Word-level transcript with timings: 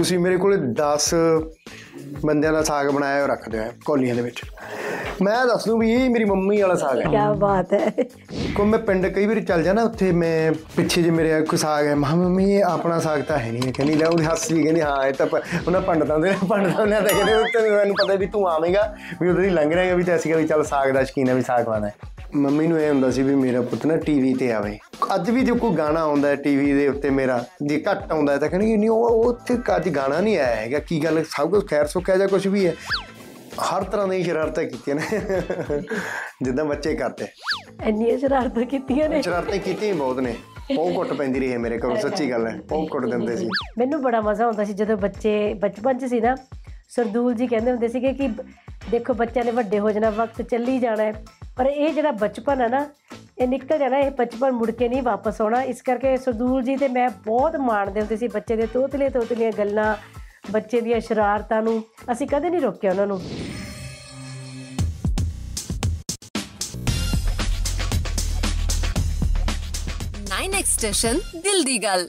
ਤੁਸੀਂ 0.00 0.18
ਮੇਰੇ 0.18 0.36
ਕੋਲੇ 0.36 0.56
10 0.56 1.06
ਬੰਦਿਆਂ 2.24 2.52
ਦਾ 2.52 2.62
ਸਾਗ 2.62 2.86
ਬਣਾਇਆ 2.90 3.14
ਹੋਇਆ 3.14 3.26
ਰੱਖ 3.26 3.48
ਦਿਓ 3.48 3.62
ਕੋਲੀਆਂ 3.84 4.14
ਦੇ 4.14 4.22
ਵਿੱਚ। 4.22 4.42
ਮੈਂ 5.22 5.46
ਦੱਸ 5.46 5.64
ਦੂੰ 5.66 5.78
ਵੀ 5.78 5.92
ਇਹ 5.92 6.10
ਮੇਰੀ 6.10 6.24
ਮੰਮੀ 6.24 6.60
ਵਾਲਾ 6.62 6.74
ਸਾਗ 6.74 6.98
ਹੈ। 6.98 7.04
ਕੀ 7.04 7.38
ਬਾਤ 7.38 7.72
ਹੈ। 7.72 7.92
ਕੋ 8.54 8.64
ਮੈਂ 8.64 8.78
ਪਿੰਡ 8.78 9.06
ਕਈ 9.06 9.26
ਵਾਰੀ 9.26 9.40
ਚੱਲ 9.40 9.62
ਜਾਣਾ 9.62 9.82
ਉੱਥੇ 9.82 10.12
ਮੈਂ 10.12 10.52
ਪਿੱਛੇ 10.76 11.02
ਜੇ 11.02 11.10
ਮੇਰੇ 11.10 11.40
ਕੋਈ 11.40 11.58
ਸਾਗ 11.58 11.86
ਹੈ 11.86 11.94
ਮਾ 11.94 12.14
ਮੰਮੀ 12.14 12.52
ਇਹ 12.54 12.64
ਆਪਣਾ 12.64 12.98
ਸਾਗ 13.00 13.22
ਤਾਂ 13.22 13.38
ਹੈ 13.38 13.52
ਨਹੀਂ 13.52 13.72
ਕਹਿੰਦੀ 13.72 13.94
ਲੈ 13.94 14.06
ਉਹਦੀ 14.06 14.24
ਹੱਸ 14.24 14.46
ਕਹਿੰਦੀ 14.48 14.80
ਹਾਂ 14.80 15.06
ਇਹ 15.06 15.12
ਤਾਂ 15.12 15.26
ਉਹਨਾਂ 15.66 15.80
ਪੰਡਤਾਂ 15.80 16.18
ਦੇ 16.18 16.32
ਪੰਡਤਾਂ 16.48 16.86
ਨੇ 16.86 16.96
ਤਾਂ 16.96 17.08
ਕਹਿੰਦੇ 17.08 17.32
ਤੈਨੂੰ 17.52 17.76
ਮੈਨੂੰ 17.76 17.96
ਪਤਾ 17.96 18.14
ਵੀ 18.14 18.26
ਤੂੰ 18.26 18.48
ਆਵੇਂਗਾ 18.48 18.94
ਵੀ 19.20 19.28
ਉਧਰ 19.28 19.42
ਹੀ 19.42 19.50
ਲੰਘ 19.50 19.74
ਰਹੇਗਾ 19.74 19.94
ਵੀ 19.94 20.02
ਤੇ 20.02 20.16
ਅਸੀਂ 20.16 20.34
ਵੀ 20.34 20.46
ਚੱਲ 20.46 20.64
ਸਾਗ 20.64 20.90
ਦਾ 20.90 21.04
ਸ਼ਕੀਨ 21.04 21.28
ਹੈ 21.28 21.34
ਵੀ 21.34 21.42
ਸਾਗ 21.42 21.64
ਖਾਣਾ 21.66 21.86
ਹੈ। 21.86 21.94
ਮੰਮੀ 22.34 22.66
ਨੂੰ 22.66 22.80
ਇਹ 22.80 22.88
ਹੁੰਦਾ 22.88 23.10
ਸੀ 23.10 23.22
ਵੀ 23.22 23.34
ਮੇਰਾ 23.34 23.60
ਪੁੱਤ 23.60 23.86
ਨਾ 23.86 23.96
ਟੀਵੀ 23.96 24.32
ਤੇ 24.34 24.50
ਆਵੇ। 24.52 24.78
ਅੱਜ 25.14 25.30
ਵੀ 25.30 25.42
ਜੇ 25.42 25.52
ਕੋਈ 25.52 25.76
ਗਾਣਾ 25.76 26.00
ਆਉਂਦਾ 26.00 26.28
ਹੈ 26.28 26.36
ਟੀਵੀ 26.36 26.72
ਦੇ 26.72 26.86
ਉੱਤੇ 26.88 27.10
ਮੇਰਾ 27.10 27.44
ਜੇ 27.62 27.82
ਘੱਟ 27.90 28.12
ਆਉਂਦਾ 28.12 28.36
ਤਾਂ 28.36 28.48
ਕਹਿੰਦੇ 28.48 28.76
ਨਹੀਂ 28.76 28.90
ਉਹ 28.90 29.24
ਉੱਥੇ 29.24 29.56
ਅੱਜ 29.76 29.88
ਗਾਣਾ 29.88 30.20
ਨਹੀਂ 30.20 30.38
ਆਇਆ 30.38 30.54
ਹੈਗਾ। 30.56 30.78
ਕੀ 30.78 31.02
ਗੱਲ 31.04 31.24
ਸਭ 31.30 31.50
ਕੁਝ 31.50 31.66
ਖੈਰ 31.70 31.86
ਸੁੱਖ 31.86 32.10
ਹੈ 32.10 32.16
ਜਾਂ 32.16 32.28
ਕੁਝ 32.28 32.46
ਵੀ 32.46 32.66
ਹੈ? 32.66 32.74
ਹਰ 33.60 33.84
ਤਰ੍ਹਾਂ 33.84 34.06
ਦੀਆਂ 34.08 34.24
ਸ਼ਰਾਰਤਾਂ 34.24 34.64
ਕੀਤੀਆਂ 34.64 34.96
ਨੇ। 34.96 35.82
ਜਿੱਦਾਂ 36.42 36.64
ਬੱਚੇ 36.64 36.94
ਕਰਦੇ। 36.94 37.26
ਇੰਨੀਆਂ 37.86 38.18
ਸ਼ਰਾਰਤਾਂ 38.18 38.64
ਕੀਤੀਆਂ 38.64 39.08
ਨੇ। 39.08 39.22
ਸ਼ਰਾਰਤਾਂ 39.22 39.58
ਕੀਤੀਆਂ 39.58 39.94
ਬਹੁਤ 39.94 40.20
ਨੇ। 40.20 40.34
ਉਹ 40.78 40.92
ਕੁੱਟ 40.94 41.12
ਪੈਂਦੀ 41.12 41.40
ਰਹੀ 41.40 41.52
ਹੈ 41.52 41.58
ਮੇਰੇ 41.58 41.78
ਕੋਲ 41.78 41.96
ਸੱਚੀ 41.98 42.30
ਗੱਲ 42.30 42.46
ਹੈ। 42.46 42.58
ਉਹ 42.72 42.86
ਕੁੱਟ 42.88 43.06
ਦਿੰਦੇ 43.06 43.36
ਸੀ। 43.36 43.48
ਮੈਨੂੰ 43.78 44.02
ਬੜਾ 44.02 44.20
ਮਜ਼ਾ 44.20 44.44
ਆਉਂਦਾ 44.44 44.64
ਸੀ 44.64 44.72
ਜਦੋਂ 44.72 44.96
ਬੱਚੇ 44.96 45.32
ਬਚਪਨ 45.54 45.98
'ਚ 45.98 46.04
ਸੀ 46.04 46.20
ਨਾ 46.20 46.36
ਸਰਦੂਲ 46.88 47.34
ਜੀ 47.34 47.46
ਕਹਿੰਦੇ 47.46 47.70
ਹੁੰਦੇ 47.70 47.88
ਸੀਗੇ 47.88 48.12
ਕਿ 48.12 48.28
ਦੇਖੋ 48.90 49.14
ਬੱਚਿਆਂ 49.14 49.44
ਨੇ 49.44 49.50
ਵੱਡੇ 49.50 49.78
ਹੋ 49.78 49.90
ਜਾਣਾ 49.90 50.10
ਵਕਤ 50.10 50.42
ਚੱਲੀ 50.42 50.78
ਜਾਣਾ 50.78 51.02
ਹੈ। 51.02 51.24
ਪਰ 51.56 51.66
ਇਹ 51.66 51.92
ਜਿਹੜਾ 51.94 52.10
ਬਚਪਨ 52.10 52.60
ਹੈ 52.60 52.68
ਨਾ 52.68 52.86
ਇਹ 53.38 53.48
ਨਿਕਲ 53.48 53.78
ਜਾਣਾ 53.78 53.98
ਇਹ 53.98 54.10
ਬਚਪਨ 54.10 54.50
ਮੁੜ 54.50 54.70
ਕੇ 54.70 54.88
ਨਹੀਂ 54.88 55.02
ਵਾਪਸ 55.02 55.40
ਆਉਣਾ। 55.40 55.62
ਇਸ 55.62 55.82
ਕਰਕੇ 55.82 56.16
ਸਰਦੂਲ 56.16 56.62
ਜੀ 56.62 56.76
ਤੇ 56.76 56.88
ਮੈਂ 56.88 57.08
ਬਹੁਤ 57.24 57.56
ਮਾਣਦੇ 57.56 58.00
ਹੁੰਦੇ 58.00 58.16
ਸੀ 58.16 58.28
ਬੱਚੇ 58.28 58.56
ਦੇ 58.56 58.66
ਤੋਤਲੇ 58.66 59.08
ਤੋਤਲੀਆਂ 59.08 59.50
ਗੱਲਾਂ 59.58 59.94
ਬੱਚੇ 60.50 60.80
ਦੀਆਂ 60.80 61.00
ਸ਼ਰਾਰਤਾਂ 61.00 61.62
ਨੂੰ। 61.62 61.82
ਅਸੀਂ 62.12 62.26
ਕਦੇ 62.26 62.50
ਨਹੀਂ 62.50 62.60
ਰੋਕਿਆ 62.60 62.90
ਉਹਨਾਂ 62.90 63.06
ਨੂੰ। 63.06 63.20
ਨਾਈਨ 70.30 70.54
ਐਕਸਟੇਸ਼ਨ 70.54 71.18
ਦਿਲ 71.36 71.62
ਦੀ 71.64 71.78
ਗੱਲ। 71.78 72.08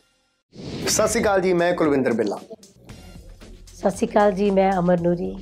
ਸਤਿ 0.87 1.07
ਸ਼੍ਰੀ 1.07 1.21
ਅਕਾਲ 1.21 1.41
ਜੀ 1.41 1.53
ਮੈਂ 1.53 1.73
ਕੁਲਵਿੰਦਰ 1.73 2.13
ਬਿੱਲਾ। 2.13 2.39
ਸਤਿ 3.75 3.89
ਸ਼੍ਰੀ 3.89 4.07
ਅਕਾਲ 4.07 4.31
ਜੀ 4.31 4.49
ਮੈਂ 4.51 4.71
ਅਮਰ 4.79 4.99
ਨੂਰੀ। 4.99 5.35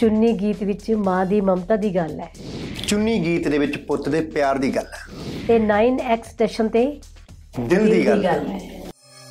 ਚੁੰਨੀ 0.00 0.32
ਗੀਤ 0.32 0.62
ਵਿੱਚ 0.62 0.90
ਮਾਂ 0.90 1.24
ਦੀ 1.26 1.40
ਮਮਤਾ 1.40 1.76
ਦੀ 1.76 1.94
ਗੱਲ 1.96 2.20
ਹੈ। 2.20 2.32
ਚੁੰਨੀ 2.90 3.24
ਗੀਤ 3.24 3.48
ਦੇ 3.48 3.58
ਵਿੱਚ 3.58 3.76
ਪੁੱਤ 3.76 4.08
ਦੇ 4.08 4.20
ਪਿਆਰ 4.20 4.58
ਦੀ 4.58 4.76
ਗੱਲ 4.76 4.86
ਹੈ। 4.86 5.00
ਤੇ 5.48 5.58
9x 5.58 6.30
ਸਟੇਸ਼ਨ 6.32 6.68
ਤੇ 6.68 7.00
ਦਿਲ 7.60 7.90
ਦੀ 7.90 8.06
ਗੱਲ 8.06 8.26
ਹੈ। 8.26 8.58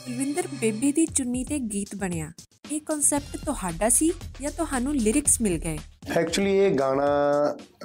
ਕੁਲਵਿੰਦਰ 0.05 0.43
ਬੇਬੀ 0.61 0.91
ਦੀ 0.91 1.05
ਚੁੰਨੀ 1.05 1.43
ਤੇ 1.43 1.59
ਗੀਤ 1.59 1.95
ਬਣਿਆ। 1.95 2.31
ਇਹ 2.71 2.79
ਕਨਸੈਪਟ 2.81 3.37
ਤੁਹਾਡਾ 3.45 3.89
ਸੀ 3.89 4.13
ਜਾਂ 4.41 4.51
ਤੁਹਾਨੂੰ 4.51 4.95
ਲਿਰਿਕਸ 4.95 5.41
ਮਿਲ 5.41 5.57
ਗਏ? 5.57 5.77
ਐਕਚੁਅਲੀ 6.17 6.57
ਇਹ 6.57 6.71
ਗਾਣਾ 6.71 7.07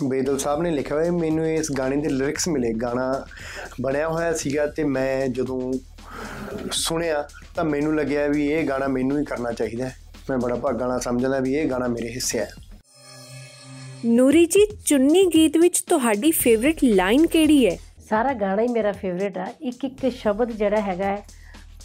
ਬੇਦਲ 0.04 0.38
ਸਾਹਿਬ 0.38 0.62
ਨੇ 0.62 0.70
ਲਿਖਿਆ 0.70 0.96
ਹੋਇਆ। 0.96 1.06
ਹੈ। 1.06 1.10
ਮੈਨੂੰ 1.10 1.48
ਇਸ 1.48 1.72
ਗਾਣੇ 1.72 1.96
ਦੇ 1.96 2.08
ਲਿਰਿਕਸ 2.08 2.48
ਮਿਲੇ। 2.48 2.72
ਗਾਣਾ 2.72 3.26
ਬਣਿਆ 3.80 4.08
ਹੋਇਆ 4.08 4.32
ਸੀਗਾ 4.32 4.66
ਤੇ 4.66 4.84
ਮੈਂ 4.84 5.28
ਜਦੋਂ 5.28 5.72
ਸੁਣਿਆ 6.72 7.28
ਤਾਂ 7.56 7.64
ਮੈਨੂੰ 7.64 7.96
ਲੱਗਿਆ 7.96 8.26
ਵੀ 8.26 8.46
ਇਹ 8.48 8.68
ਗਾਣਾ 8.68 8.88
ਮੈਨੂੰ 8.88 9.18
ਹੀ 9.20 9.24
ਕਰਨਾ 9.24 9.52
ਚਾਹੀਦਾ 9.52 9.84
ਹੈ। 9.84 9.96
ਮੈਂ 10.30 10.38
ਬੜਾ 10.38 10.54
ਭਾਗਾਂ 10.54 10.88
ਨਾਲ 10.88 11.00
ਸਮਝਦਾ 11.00 11.40
ਵੀ 11.40 11.54
ਇਹ 11.54 11.70
ਗਾਣਾ 11.70 11.88
ਮੇਰੇ 11.88 12.08
ਹਿੱਸੇ 12.08 12.38
ਹੈ। 12.38 12.50
ਨੂਰੀ 14.04 14.44
ਜੀ 14.46 14.66
ਚੁੰਨੀ 14.86 15.24
ਗੀਤ 15.34 15.56
ਵਿੱਚ 15.56 15.80
ਤੁਹਾਡੀ 15.80 16.30
ਫੇਵਰਿਟ 16.30 16.78
ਲਾਈਨ 16.84 17.26
ਕਿਹੜੀ 17.26 17.66
ਹੈ? 17.66 17.76
ਸਾਰਾ 18.08 18.32
ਗਾਣਾ 18.32 18.62
ਹੀ 18.62 18.68
ਮੇਰਾ 18.68 18.92
ਫੇਵਰੇਟ 18.92 19.38
ਆ। 19.38 19.46
ਇੱਕ 19.60 19.84
ਇੱਕ 19.84 20.08
ਸ਼ਬਦ 20.16 20.50
ਜਿਹੜਾ 20.52 20.80
ਹੈਗਾ 20.80 21.04
ਹੈ 21.04 21.22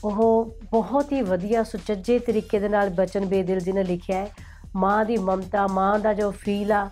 ਉਹ 0.04 0.58
ਬਹੁਤ 0.72 1.12
ਹੀ 1.14 1.22
ਵਧੀਆ 1.22 1.64
ਸੁਚੱਜੇ 1.64 2.18
ਤਰੀਕੇ 2.20 2.60
ਦੇ 2.60 2.70
ਨਾਲ 2.70 2.90
ਬਚਨ 2.90 3.26
ਬੇਦਿਲ 3.26 3.60
ਜੀ 3.60 3.72
ਨੇ 3.72 3.84
ਲਿਖਿਆ 3.84 4.18
ਹੈ। 4.18 4.30
ਮਾਂ 4.76 5.06
ਦੀ 5.06 5.18
ਮਮਤਾ 5.18 5.66
ਮਾਂ 5.68 5.98
ਦਾ 6.00 6.14
ਜੋ 6.14 6.32
ਫੀਲ 6.32 6.72
ਆ 6.72 6.90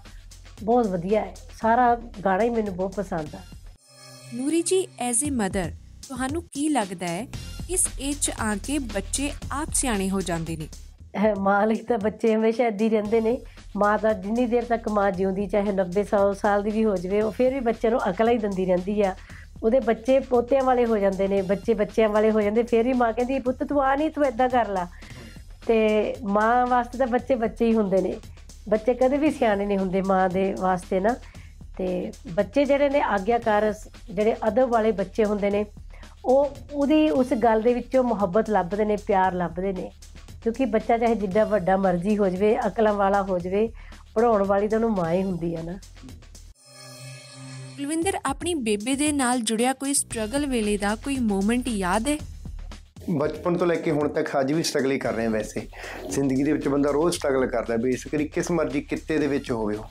ਬਹੁਤ 0.63 0.87
ਵਧੀਆ 0.87 1.21
ਹੈ। 1.21 1.33
ਸਾਰਾ 1.61 1.93
ਗਾਣਾ 2.25 2.43
ਹੀ 2.43 2.49
ਮੈਨੂੰ 2.49 2.75
ਬਹੁਤ 2.75 2.95
ਪਸੰਦ 2.95 3.35
ਆ। 3.35 3.39
ਨੂਰੀ 4.33 4.61
ਜੀ 4.61 4.87
ਐਜ਼ 4.99 5.23
ਅ 5.25 5.31
ਮਦਰ 5.33 5.71
ਤੁਹਾਨੂੰ 6.07 6.43
ਕੀ 6.53 6.67
ਲੱਗਦਾ 6.69 7.07
ਹੈ? 7.07 7.27
ਇਸ 7.69 7.87
ਏਜ 7.99 8.17
'ਚ 8.21 8.31
ਆ 8.39 8.55
ਕੇ 8.55 8.79
ਬੱਚੇ 8.79 9.31
ਆਪ 9.51 9.73
ਸਿਆਣੇ 9.73 10.09
ਹੋ 10.09 10.21
ਜਾਂਦੇ 10.21 10.57
ਨੇ। 10.57 10.67
ਮਾਂ 11.39 11.65
ਲਈ 11.67 11.75
ਤਾਂ 11.75 11.97
ਬੱਚੇ 11.97 12.35
ਹਮੇਸ਼ਾ 12.35 12.69
ਹੀ 12.81 12.89
ਰਹਿੰਦੇ 12.89 13.21
ਨੇ। 13.21 13.37
ਮਾਂ 13.77 13.97
ਤਾਂ 13.97 14.13
ਜਿੰਨੀ 14.13 14.45
ਦੇਰ 14.45 14.65
ਤੱਕ 14.65 14.89
ਮਾਂ 14.89 15.11
ਜਿਉਂਦੀ, 15.11 15.47
ਚਾਹੇ 15.47 15.71
90 15.71 16.03
100 16.03 16.33
ਸਾਲ 16.33 16.63
ਦੀ 16.63 16.69
ਵੀ 16.69 16.85
ਹੋ 16.85 16.95
ਜਾਵੇ, 16.95 17.21
ਉਹ 17.21 17.31
ਫਿਰ 17.31 17.53
ਵੀ 17.53 17.59
ਬੱਚੇ 17.59 17.89
ਨੂੰ 17.89 18.09
ਅਕਲ 18.09 18.29
ਹੀ 18.29 18.37
ਦਿੰਦੀ 18.37 18.65
ਰਹਿੰਦੀ 18.65 19.01
ਆ। 19.01 19.15
ਉਹਦੇ 19.63 19.79
ਬੱਚੇ 19.79 20.19
ਪੋਤਿਆਂ 20.19 20.63
ਵਾਲੇ 20.63 20.85
ਹੋ 20.85 20.97
ਜਾਂਦੇ 20.97 21.27
ਨੇ, 21.27 21.41
ਬੱਚੇ 21.41 21.73
ਬੱਚਿਆਂ 21.73 22.09
ਵਾਲੇ 22.09 22.31
ਹੋ 22.31 22.41
ਜਾਂਦੇ, 22.41 22.63
ਫਿਰ 22.63 22.83
ਵੀ 22.83 22.93
ਮਾਂ 22.93 23.13
ਕਹਿੰਦੀ, 23.13 23.39
ਪੁੱਤ 23.39 23.63
ਤੂੰ 23.63 23.83
ਆ 23.83 23.95
ਨਹੀਂ, 23.95 24.09
ਤੂੰ 24.09 24.25
ਏਦਾਂ 24.25 24.49
ਕਰ 24.49 24.67
ਲਾ। 24.67 24.87
ਤੇ 25.67 26.15
ਮਾਂ 26.23 26.67
ਵਾਸਤੇ 26.67 26.97
ਤਾਂ 26.97 27.07
ਬੱਚੇ 27.07 27.35
ਬੱਚੇ 27.35 27.65
ਹੀ 27.65 27.73
ਹੁੰਦੇ 27.73 28.01
ਨੇ। 28.01 28.13
ਬੱਚੇ 28.69 28.93
ਕਦੇ 28.93 29.17
ਵੀ 29.17 29.31
ਸਿਆਣੇ 29.31 29.65
ਨਹੀਂ 29.65 29.77
ਹੁੰਦੇ 29.77 30.01
ਮਾਂ 30.01 30.29
ਦੇ 30.29 30.55
ਵਾਸਤੇ 30.59 30.99
ਨਾ। 30.99 31.15
ਤੇ 31.77 32.11
ਬੱਚੇ 32.33 32.65
ਜਿਹੜੇ 32.65 32.89
ਨੇ, 32.89 33.01
ਆਗਿਆਕਾਰ 33.01 33.73
ਸ- 33.73 33.87
ਜਿਹੜੇ 34.11 34.35
ਅਦਬ 34.47 34.69
ਵਾਲੇ 34.69 34.91
ਬੱਚੇ 34.91 35.25
ਹੁੰਦੇ 35.25 35.49
ਨੇ, 35.49 35.65
ਉਹ 36.25 36.49
ਉਹਦੀ, 36.73 37.09
ਉਸ 37.09 37.33
ਗੱਲ 37.33 37.61
ਦੇ 37.61 37.73
ਵਿੱਚੋਂ 37.73 38.03
ਮੁਹੱਬਤ 38.03 38.49
ਲੱਭਦੇ 38.49 38.85
ਨੇ, 38.85 38.97
ਪਿਆਰ 39.07 39.33
ਲੱਭਦੇ 39.33 39.73
ਨੇ। 39.73 39.91
ਕਿਉਂਕਿ 40.43 40.65
ਬੱਚਾ 40.65 40.97
ਚਾਹੇ 40.97 41.15
ਜਿੱਡਾ 41.15 41.43
ਵੱਡਾ 41.45 41.77
ਮਰਜ਼ੀ 41.77 42.17
ਹੋ 42.17 42.29
ਜਾਵੇ 42.29 42.57
ਅਕਲਾਂ 42.67 42.93
ਵਾਲਾ 42.93 43.23
ਹੋ 43.23 43.39
ਜਾਵੇ 43.39 43.69
ਪੜਾਉਣ 44.15 44.43
ਵਾਲੀ 44.43 44.67
ਤਾਂ 44.67 44.77
ਉਹਨੂੰ 44.77 44.91
ਮਾਂ 44.91 45.13
ਹੀ 45.13 45.23
ਹੁੰਦੀ 45.23 45.55
ਆ 45.55 45.61
ਨਾ। 45.61 45.79
ਕੁਲਵਿੰਦਰ 47.77 48.17
ਆਪਣੀ 48.25 48.53
ਬੇਬੇ 48.53 48.95
ਦੇ 48.95 49.11
ਨਾਲ 49.11 49.39
ਜੁੜਿਆ 49.39 49.73
ਕੋਈ 49.73 49.93
ਸਟਰਗਲ 49.93 50.45
ਵੇਲੇ 50.45 50.77
ਦਾ 50.77 50.95
ਕੋਈ 50.95 51.19
ਮੂਮੈਂਟ 51.19 51.67
ਯਾਦ 51.67 52.07
ਹੈ? 52.07 52.17
ਬਚਪਨ 53.09 53.57
ਤੋਂ 53.57 53.67
ਲੈ 53.67 53.75
ਕੇ 53.75 53.91
ਹੁਣ 53.91 54.07
ਤੱਕ 54.09 54.29
ਅੱਜ 54.39 54.53
ਵੀ 54.53 54.63
ਸਟਰਗਲ 54.63 54.91
ਹੀ 54.91 54.99
ਕਰ 54.99 55.13
ਰਹੇ 55.13 55.23
ਹਾਂ 55.23 55.31
ਵੈਸੇ। 55.31 55.67
ਜ਼ਿੰਦਗੀ 56.09 56.43
ਦੇ 56.43 56.51
ਵਿੱਚ 56.53 56.67
ਬੰਦਾ 56.67 56.91
ਰੋਜ਼ 56.91 57.15
ਸਟਰਗਲ 57.17 57.47
ਕਰਦਾ 57.47 57.73
ਹੈ 57.73 57.77
ਬੇਸਿਕਲੀ 57.77 58.27
ਕਿਸ 58.27 58.51
ਮਰਜ਼ੀ 58.51 58.81
ਕਿੱਤੇ 58.81 59.17
ਦੇ 59.17 59.27
ਵਿੱਚ 59.27 59.51
ਹੋਵੇ 59.51 59.75
ਉਹ। 59.75 59.85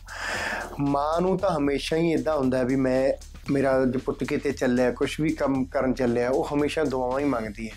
ਮਾਂ 0.81 1.21
ਨੂੰ 1.21 1.39
ਤਾਂ 1.39 1.51
ਹਮੇਸ਼ਾ 1.51 1.97
ਹੀ 1.97 2.13
ਇਦਾਂ 2.13 2.37
ਹੁੰਦਾ 2.37 2.59
ਹੈ 2.59 2.65
ਵੀ 2.65 2.77
ਮੈਂ 2.77 3.13
ਮੇਰਾ 3.51 3.85
ਜੋ 3.85 3.99
ਪੁੱਤ 3.99 4.25
ਕਿਤੇ 4.25 4.53
ਚੱਲਿਆ 4.53 4.91
ਕੁਝ 4.91 5.21
ਵੀ 5.21 5.29
ਕੰਮ 5.31 5.65
ਕਰਨ 5.65 5.95
ਚੱਲਿਆ 5.95 6.31
ਉਹ 6.31 6.49
ਹਮੇਸ਼ਾ 6.55 6.85
ਦੁਆਵਾਂ 6.85 7.21
ਹੀ 7.21 7.25
ਮੰਗਦੀ 7.25 7.69
ਹੈ। 7.69 7.75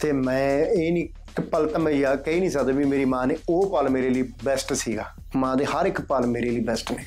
ਤੇ 0.00 0.12
ਮੈਂ 0.12 0.58
ਇਹ 0.58 0.92
ਨਹੀਂ 0.92 1.04
ਇੱਕ 1.04 1.40
ਪਲ 1.40 1.68
ਤਾਂ 1.68 1.80
ਮੈਂ 1.80 1.92
ਯਾ 1.92 2.16
ਕਹਿ 2.16 2.40
ਨਹੀਂ 2.40 2.50
ਸਕਦਾ 2.50 2.72
ਵੀ 2.72 2.84
ਮੇਰੀ 2.84 3.04
ਮਾਂ 3.04 3.26
ਨੇ 3.26 3.36
ਉਹ 3.48 3.70
ਪਲ 3.70 3.88
ਮੇਰੇ 3.88 4.10
ਲਈ 4.10 4.22
ਬੈਸਟ 4.44 4.72
ਸੀਗਾ। 4.72 5.04
ਮਾਂ 5.36 5.56
ਦੇ 5.56 5.64
ਹਰ 5.64 5.86
ਇੱਕ 5.86 6.00
ਪਲ 6.00 6.26
ਮੇਰੇ 6.26 6.50
ਲਈ 6.50 6.60
ਬੈਸਟ 6.60 6.92
ਨੇ। 6.92 7.04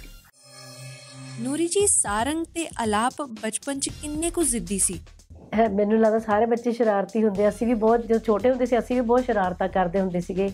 ਨੂਰੀ 1.39 1.67
ਜੀ 1.67 1.87
ਸਾਰੰਗ 1.87 2.45
ਤੇ 2.45 2.67
ਅਲਾਪ 2.83 3.21
ਬਚਪਨ 3.21 3.79
'ਚ 3.79 3.89
ਕਿੰਨੇ 4.01 4.29
ਕੁ 4.29 4.43
ਜ਼ਿੱਦੀ 4.43 4.79
ਸੀ? 4.79 4.99
ਹੈ, 5.55 5.67
ਮੈਨੂੰ 5.69 5.99
ਲੱਗਦਾ 5.99 6.19
ਸਾਰੇ 6.19 6.45
ਬੱਚੇ 6.45 6.71
ਸ਼ਰਾਰਤੀ 6.71 7.23
ਹੁੰਦੇ 7.23 7.45
ਆ। 7.45 7.49
ਅਸੀਂ 7.49 7.67
ਵੀ 7.67 7.73
ਬਹੁਤ 7.73 8.07
ਜਦੋਂ 8.07 8.19
ਛੋਟੇ 8.19 8.49
ਹੁੰਦੇ 8.49 8.65
ਸੀ 8.65 8.79
ਅਸੀਂ 8.79 8.95
ਵੀ 8.95 9.01
ਬਹੁਤ 9.01 9.23
ਸ਼ਰਾਰਤਾਂ 9.23 9.67
ਕਰਦੇ 9.67 10.01
ਹੁੰਦੇ 10.01 10.19
ਸੀਗੇ। 10.19 10.51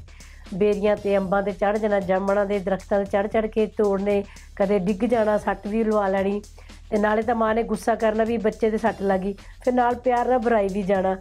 ਬੇਰੀਆਂ 0.53 0.95
ਤੇ 0.97 1.17
ਅੰਬਾਂ 1.17 1.43
ਤੇ 1.43 1.51
ਚੜ 1.51 1.77
ਜਾਣਾ 1.77 1.99
ਜਾਮਣਾਂ 1.99 2.45
ਦੇ 2.45 2.59
ਦਰਖਤਾਂ 2.59 2.99
ਤੇ 2.99 3.05
ਚੜ 3.05 3.27
ਚੜ 3.27 3.45
ਕੇ 3.45 3.65
ਤੋੜਨੇ 3.65 4.23
ਕਦੇ 4.55 4.79
ਡਿੱਗ 4.79 5.05
ਜਾਣਾ 5.05 5.37
ਸੱਟ 5.37 5.67
ਵੀ 5.67 5.83
ਲਵਾ 5.83 6.07
ਲੈਣੀ। 6.07 6.41
ਤੇ 6.89 6.97
ਨਾਲੇ 6.97 7.21
ਤਾਂ 7.21 7.35
ਮਾਂ 7.35 7.55
ਨੇ 7.55 7.63
ਗੁੱਸਾ 7.63 7.95
ਕਰਨਾ 7.95 8.23
ਵੀ 8.23 8.37
ਬੱਚੇ 8.37 8.69
ਦੇ 8.69 8.77
ਸੱਟ 8.77 9.01
ਲੱਗੀ 9.01 9.33
ਫਿਰ 9.65 9.73
ਨਾਲ 9.73 9.95
ਪਿਆਰ 9.95 10.27
ਨਾਲ 10.27 10.39
ਬੁਰਾਈ 10.39 10.67
ਵੀ 10.67 10.81
ਜਾਣਾ। 10.83 11.17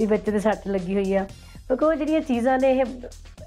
ਵੀ 0.00 0.06
ਬੱਚੇ 0.06 0.32
ਦੇ 0.32 0.38
ਸੱਟ 0.38 0.68
ਲੱਗੀ 0.68 0.94
ਹੋਈ 0.94 1.14
ਆ। 1.14 1.26
ਕਿਉਂਕਿ 1.66 1.84
ਉਹ 1.84 1.94
ਜਿਹੜੀਆਂ 1.94 2.20
ਚੀਜ਼ਾਂ 2.20 2.58
ਨੇ 2.58 2.72
ਇਹ 2.72 2.84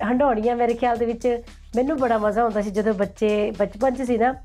ਹੰਡਾਉਣੀਆਂ 0.03 0.55
ਮੇਰੇ 0.55 0.73
ਖਿਆਲ 0.73 0.97
ਦੇ 0.97 1.05
ਵਿੱਚ, 1.05 1.41
ਮੈਨੂੰ 1.75 1.97
ਬੜਾ 1.97 2.17
ਮਜ਼ਾ 2.17 2.41
ਆਉਂਦਾ 2.41 2.61
ਸੀ 2.61 2.71
ਜਦੋਂ 2.71 2.93
ਬੱਚੇ, 2.93 3.51
ਬਚਪਨ 3.51 3.95
'ਚ 3.95 4.01
ਸੀ 4.01 4.17
ਨਾ, 4.17 4.35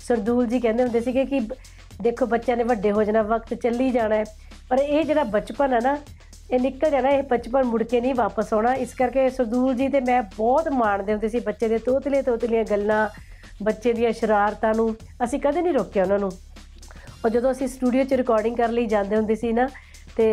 ਸਰਦੂਲ 0.00 0.46
ਜੀ 0.46 0.60
ਕਹਿੰਦੇ 0.60 0.82
ਹੁੰਦੇ 0.82 1.00
ਸੀਗੇ 1.00 1.24
ਕਿ 1.24 1.40
ਦੇਖੋ 2.02 2.26
ਬੱਚਿਆਂ 2.26 2.56
ਨੇ 2.56 2.64
ਵੱਡੇ 2.64 2.92
ਹੋ 2.92 3.04
ਜਾਣਾ, 3.04 3.22
ਵਕਤ 3.22 3.54
ਚੱਲੀ 3.54 3.90
ਜਾਣਾ 3.90 4.14
ਹੈ। 4.14 4.24
ਪਰ 4.68 4.78
ਇਹ 4.78 5.04
ਜਿਹੜਾ 5.04 5.24
ਬਚਪਨ 5.24 5.72
ਹੈ 5.72 5.78
ਨਾ, 5.82 5.98
ਇਹ 6.50 6.60
ਨਿਕਲ 6.60 6.90
ਜਾਣਾ, 6.90 7.08
ਇਹ 7.08 7.22
ਬਚਪਨ 7.22 7.64
ਮੁੜ 7.64 7.82
ਕੇ 7.82 8.00
ਨਹੀਂ 8.00 8.14
ਵਾਪਸ 8.14 8.52
ਆਉਣਾ। 8.52 8.74
ਇਸ 8.74 8.94
ਕਰਕੇ 8.94 9.30
ਸਰਦੂਲ 9.30 9.74
ਜੀ 9.74 9.88
ਤੇ 9.88 10.00
ਮੈਂ 10.00 10.22
ਬਹੁਤ 10.22 10.68
ਮਾਣਦੇ 10.68 11.12
ਹੁੰਦੇ 11.12 11.28
ਸੀ 11.28 11.40
ਬੱਚੇ 11.40 11.68
ਦੇ 11.68 11.78
ਤੋਤਲੇ 11.78 12.22
ਤੋਤਲੀਆਂ 12.22 12.64
ਗੱਲਾਂ, 12.64 13.08
ਬੱਚੇ 13.62 13.92
ਦੀਆਂ 13.92 14.12
ਸ਼ਰਾਰਤਾਂ 14.12 14.74
ਨੂੰ। 14.74 14.96
ਅਸੀਂ 15.24 15.40
ਕਦੇ 15.40 15.62
ਨਹੀਂ 15.62 15.74
ਰੋਕਿਆ 15.74 16.02
ਉਹਨਾਂ 16.02 16.18
ਨੂੰ। 16.18 16.30
ਔਰ 17.24 17.30
ਜਦੋਂ 17.30 17.52
ਅਸੀਂ 17.52 17.68
ਸਟੂਡੀਓ 17.68 18.04
'ਚ 18.04 18.14
ਰਿਕਾਰਡਿੰਗ 18.14 18.56
ਕਰਨ 18.56 18.72
ਲਈ 18.72 18.86
ਜਾਂਦੇ 18.86 19.16
ਹੁੰਦੇ 19.16 19.34
ਸੀ 19.34 19.52
ਨਾ 19.52 19.68
ਤੇ 20.18 20.24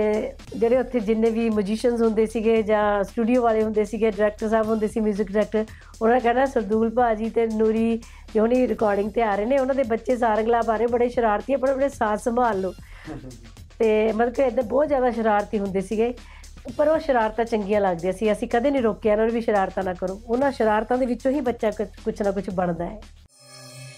ਜਿਹੜੇ 0.57 0.77
ਉੱਥੇ 0.77 0.99
ਜਿੰਨੇ 0.99 1.29
ਵੀ 1.29 1.49
ਮਿਊਜ਼ੀਸ਼ੀਅਨਸ 1.49 2.01
ਹੁੰਦੇ 2.01 2.25
ਸੀਗੇ 2.25 2.61
ਜਾਂ 2.61 3.03
ਸਟੂਡੀਓ 3.03 3.41
ਵਾਲੇ 3.41 3.61
ਹੁੰਦੇ 3.63 3.83
ਸੀਗੇ 3.85 4.11
ਡਾਇਰੈਕਟਰ 4.11 4.49
ਸਾਹਿਬ 4.49 4.67
ਹੁੰਦੇ 4.67 4.87
ਸੀ 4.87 4.99
뮤직 4.99 5.31
ਡਾਇਰੈਕਟਰ 5.31 5.65
ਉਹਨਾਂ 6.01 6.15
ਨੇ 6.15 6.21
ਕਹਿਣਾ 6.21 6.45
ਸਰਦੂਲ 6.45 6.89
ਭਾਜੀ 6.89 7.29
ਤੇ 7.29 7.45
ਨੂਰੀ 7.47 7.97
ਜਿਹੋਣੀ 8.33 8.67
ਰਿਕਾਰਡਿੰਗ 8.67 9.11
ਤੇ 9.11 9.21
ਆ 9.21 9.35
ਰਹੇ 9.35 9.45
ਨੇ। 9.45 9.57
ਉਹਨਾਂ 9.57 9.75
ਦੇ 9.75 9.83
ਬੱਚੇ 9.83 10.15
ਸਾਰੰਗਲਾ 10.17 10.61
ਬਾਰੇ 10.61 10.87
ਬੜੇ 10.87 11.09
ਸ਼ਰਾਰਤੀ 11.09 11.53
ਆ, 11.53 11.57
ਬੜੇ 11.57 11.73
ਬੜੇ 11.73 11.89
ਸਾਥ 11.89 12.19
ਸੰਭਾਲ 12.19 12.61
ਲਓ। 12.61 12.73
ਤੇ 13.79 14.11
ਮਤਲਬ 14.11 14.33
ਕਿ 14.33 14.43
ਇੱਦਾਂ 14.43 14.63
ਬਹੁਤ 14.63 14.87
ਜ਼ਿਆਦਾ 14.87 15.11
ਸ਼ਰਾਰਤੀ 15.11 15.59
ਹੁੰਦੇ 15.59 15.81
ਸੀਗੇ 15.81 16.13
ਪਰ 16.77 16.87
ਉਹ 16.87 16.99
ਸ਼ਰਾਰਤਾਂ 16.99 17.45
ਚੰਗੀਆਂ 17.45 17.81
ਲੱਗਦੀਆਂ 17.81 18.13
ਸੀ। 18.13 18.31
ਅਸੀਂ 18.31 18.47
ਕਦੇ 18.47 18.71
ਨਹੀਂ 18.71 18.81
ਰੋਕਿਆ 18.81 19.11
ਉਹਨਾਂ 19.11 19.25
ਨੂੰ 19.25 19.33
ਵੀ 19.33 19.41
ਸ਼ਰਾਰਤਾਂ 19.41 19.83
ਨਾ 19.83 19.93
ਕਰੋ। 19.93 20.19
ਉਹਨਾਂ 20.25 20.51
ਸ਼ਰਾਰਤਾਂ 20.51 20.97
ਦੇ 20.97 21.05
ਵਿੱਚੋਂ 21.05 21.31
ਹੀ 21.31 21.41
ਬੱਚਾ 21.41 21.71
ਕੁਝ 22.03 22.21
ਨਾ 22.21 22.31
ਕੁਝ 22.31 22.49
ਬਣਦਾ 22.49 22.85
ਹੈ। 22.85 22.99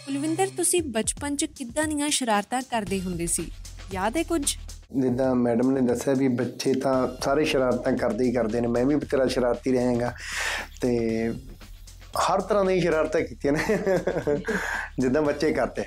ਕੁਲਵਿੰਦਰ 0.05 0.47
ਤੁਸੀਂ 0.57 0.81
ਬਚਪਨ 0.89 1.35
'ਚ 1.35 1.45
ਕਿੱਦਾਂ 1.45 1.87
ਦੀਆਂ 1.87 2.09
ਸ਼ਰਾਰਤਾਂ 2.09 2.61
ਕਰਦੇ 2.71 3.01
ਹੁੰਦੇ 3.01 3.27
ਸੀ? 3.27 3.51
ਯਾਦ 3.93 4.17
ਹੈ 4.17 4.23
ਕੁਝ? 4.23 4.57
ਜਿੱਦਾਂ 4.91 5.33
ਮੈਡਮ 5.35 5.71
ਨੇ 5.71 5.81
ਦੱਸਿਆ 5.81 6.13
ਵੀ 6.13 6.27
ਬੱਚੇ 6.27 6.73
ਤਾਂ 6.73 7.07
ਸਾਰੇ 7.23 7.45
ਸ਼ਰਾਰਤਾਂ 7.45 7.91
ਕਰਦੇ 7.97 8.25
ਹੀ 8.25 8.31
ਕਰਦੇ 8.31 8.61
ਨੇ 8.61 8.67
ਮੈਂ 8.67 8.85
ਵੀ 8.85 8.95
ਤੇਰਾ 9.11 9.25
ਸ਼ਰਾਰਤੀ 9.27 9.71
ਰਹੇਗਾ। 9.73 10.13
ਤੇ 10.81 10.91
ਹਰ 12.19 12.41
ਤਰ੍ਹਾਂ 12.41 12.63
ਦੀਆਂ 12.65 12.81
ਸ਼ਰਾਰਤਾਂ 12.81 13.21
ਕੀਤੀਆਂ 13.21 13.53
ਨੇ 13.53 13.77
ਜਿੱਦਾਂ 14.99 15.21
ਬੱਚੇ 15.21 15.51
ਕਰਦੇ। 15.53 15.83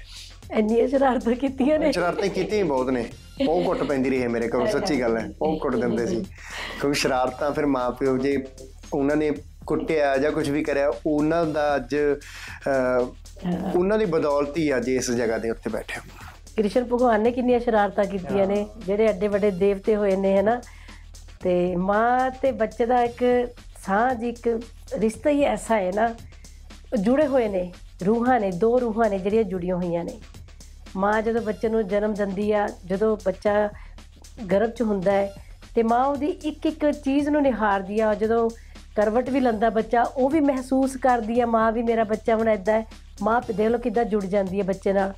ਇੰਨੀਆਂ 0.58 0.86
ਸ਼ਰਾਰਤਾਂ 0.88 1.34
ਕੀਤੀਆਂ 1.34 1.78
ਨੇ। 1.78 1.92
ਸ਼ਰਾਰਤਾਂ 1.92 2.28
ਕੀਤੀਆਂ 2.28 2.64
ਬਹੁਤ 2.64 2.90
ਨੇ। 2.90 3.04
ਉਹ 3.48 3.64
ਕੁੱਟ 3.64 3.82
ਪੈਂਦੀ 3.82 4.10
ਰਹੀ 4.10 4.22
ਹੈ 4.22 4.28
ਮੇਰੇ 4.28 4.48
ਕੋਲ 4.48 4.66
ਸੱਚੀ 4.68 5.00
ਗੱਲ 5.00 5.16
ਹੈ 5.16 5.28
ਉਹ 5.42 5.58
ਕੁੱਟ 5.58 5.76
ਦਿੰਦੇ 5.76 6.06
ਸੀ। 6.06 6.24
ਕਿਉਂਕਿ 6.80 6.98
ਸ਼ਰਾਰਤਾਂ 7.00 7.50
ਫਿਰ 7.50 7.66
ਮਾਪਿਓ 7.66 8.16
ਜੇ 8.18 8.36
ਉਹਨਾਂ 8.92 9.16
ਨੇ 9.16 9.30
ਕੁੱਟਿਆ 9.66 10.16
ਜਾਂ 10.16 10.32
ਕੁਝ 10.32 10.48
ਵੀ 10.50 10.62
ਕਰਿਆ 10.64 10.92
ਉਹਨਾਂ 11.06 11.44
ਦਾ 11.46 11.74
ਅੱਜ 11.76 11.96
ਉਹਨਾਂ 13.74 13.98
ਦੀ 13.98 14.04
ਬਦੌਲਤ 14.04 14.58
ਹੀ 14.58 14.76
ਅੱਜ 14.76 14.88
ਇਸ 14.88 15.10
ਜਗ੍ਹਾ 15.10 15.38
ਦੇ 15.38 15.50
ਉੱਤੇ 15.50 15.70
ਬੈਠੇ 15.70 15.94
ਹਾਂ। 15.94 16.29
ਕ੍ਰਿਸ਼ਨ 16.60 16.84
ਭਗਵਾਨ 16.84 17.20
ਨੇ 17.20 17.30
ਕਿੰਨੀਆਂ 17.32 17.60
ਸ਼ਰਾਰਤਾਂ 17.60 18.04
ਕੀਤੀਆਂ 18.04 18.46
ਨੇ 18.46 18.66
ਜਿਹੜੇ 18.86 19.06
ਐਡੇ 19.06 19.28
ਵੱਡੇ 19.28 19.50
ਦੇਵਤੇ 19.50 19.96
ਹੋਏ 19.96 20.16
ਨੇ 20.16 20.38
ਹਨਾ? 20.38 20.60
ਤੇ 21.40 21.76
ਮਾਂ 21.76 22.30
ਤੇ 22.30 22.52
ਬੱਚੇ 22.52 22.86
ਦਾ 22.86 23.02
ਇੱਕ 23.02 23.22
ਸਾਂਝ 23.86 24.24
ਇੱਕ 24.24 24.48
ਰਿਸ਼ਤਾ 24.98 25.30
ਹੀ 25.30 25.42
ਐਸਾ 25.42 25.76
ਹੈ 25.76 25.90
ਨਾ 25.94 26.08
ਜੁੜੇ 26.98 27.26
ਹੋਏ 27.26 27.48
ਨੇ 27.48 27.72
ਰੂਹਾਂ 28.06 28.40
ਨੇ 28.40 28.50
ਦੋ 28.50 28.80
ਰੂਹਾਂ 28.80 29.08
ਨੇ 29.10 29.18
ਜਿਹੜੀਆਂ 29.18 29.42
ਜੁੜੀਆਂ 29.44 29.76
ਹੋਈਆਂ 29.76 30.04
ਨੇ। 30.04 30.18
ਮਾਂ 30.96 31.22
ਜਦੋਂ 31.22 31.42
ਬੱਚੇ 31.42 31.68
ਨੂੰ 31.68 31.86
ਜਨਮ 31.88 32.14
ਦਿੰਦੀ 32.14 32.52
ਆ 32.52 32.68
ਜਦੋਂ 32.86 33.16
ਬੱਚਾ 33.24 33.68
ਗਰਭ 34.52 34.70
'ਚ 34.70 34.82
ਹੁੰਦਾ 34.82 35.12
ਹੈ 35.12 35.32
ਤੇ 35.74 35.82
ਮਾਂ 35.82 36.04
ਉਹਦੀ 36.04 36.26
ਇੱਕ 36.26 36.66
ਇੱਕ 36.66 36.90
ਚੀਜ਼ 36.90 37.28
ਨੂੰ 37.28 37.42
ਨਿਹਾਰਦੀ 37.42 38.00
ਆ 38.00 38.14
ਜਦੋਂ 38.14 38.50
ਕਰਵਟ 38.96 39.30
ਵੀ 39.30 39.40
ਲੰਦਾ 39.40 39.70
ਬੱਚਾ 39.70 40.02
ਉਹ 40.02 40.30
ਵੀ 40.30 40.40
ਮਹਿਸੂਸ 40.40 40.96
ਕਰਦੀ 40.96 41.40
ਆ 41.40 41.46
ਮਾਂ 41.46 41.72
ਵੀ 41.72 41.82
ਮੇਰਾ 41.82 42.04
ਬੱਚਾ 42.04 42.36
ਹੁਣ 42.36 42.48
ਏਦਾਂ 42.48 42.74
ਹੈ। 42.74 42.86
ਮਾਂ 43.22 43.40
ਦੇਖ 43.48 43.68
ਲਓ 43.68 43.78
ਕਿੱਦਾਂ 43.78 44.04
ਜੁੜ 44.04 44.24
ਜਾਂਦੀ 44.24 44.58
ਹੈ 44.58 44.64
ਬੱਚੇ 44.64 44.92
ਨਾਲ। 44.92 45.12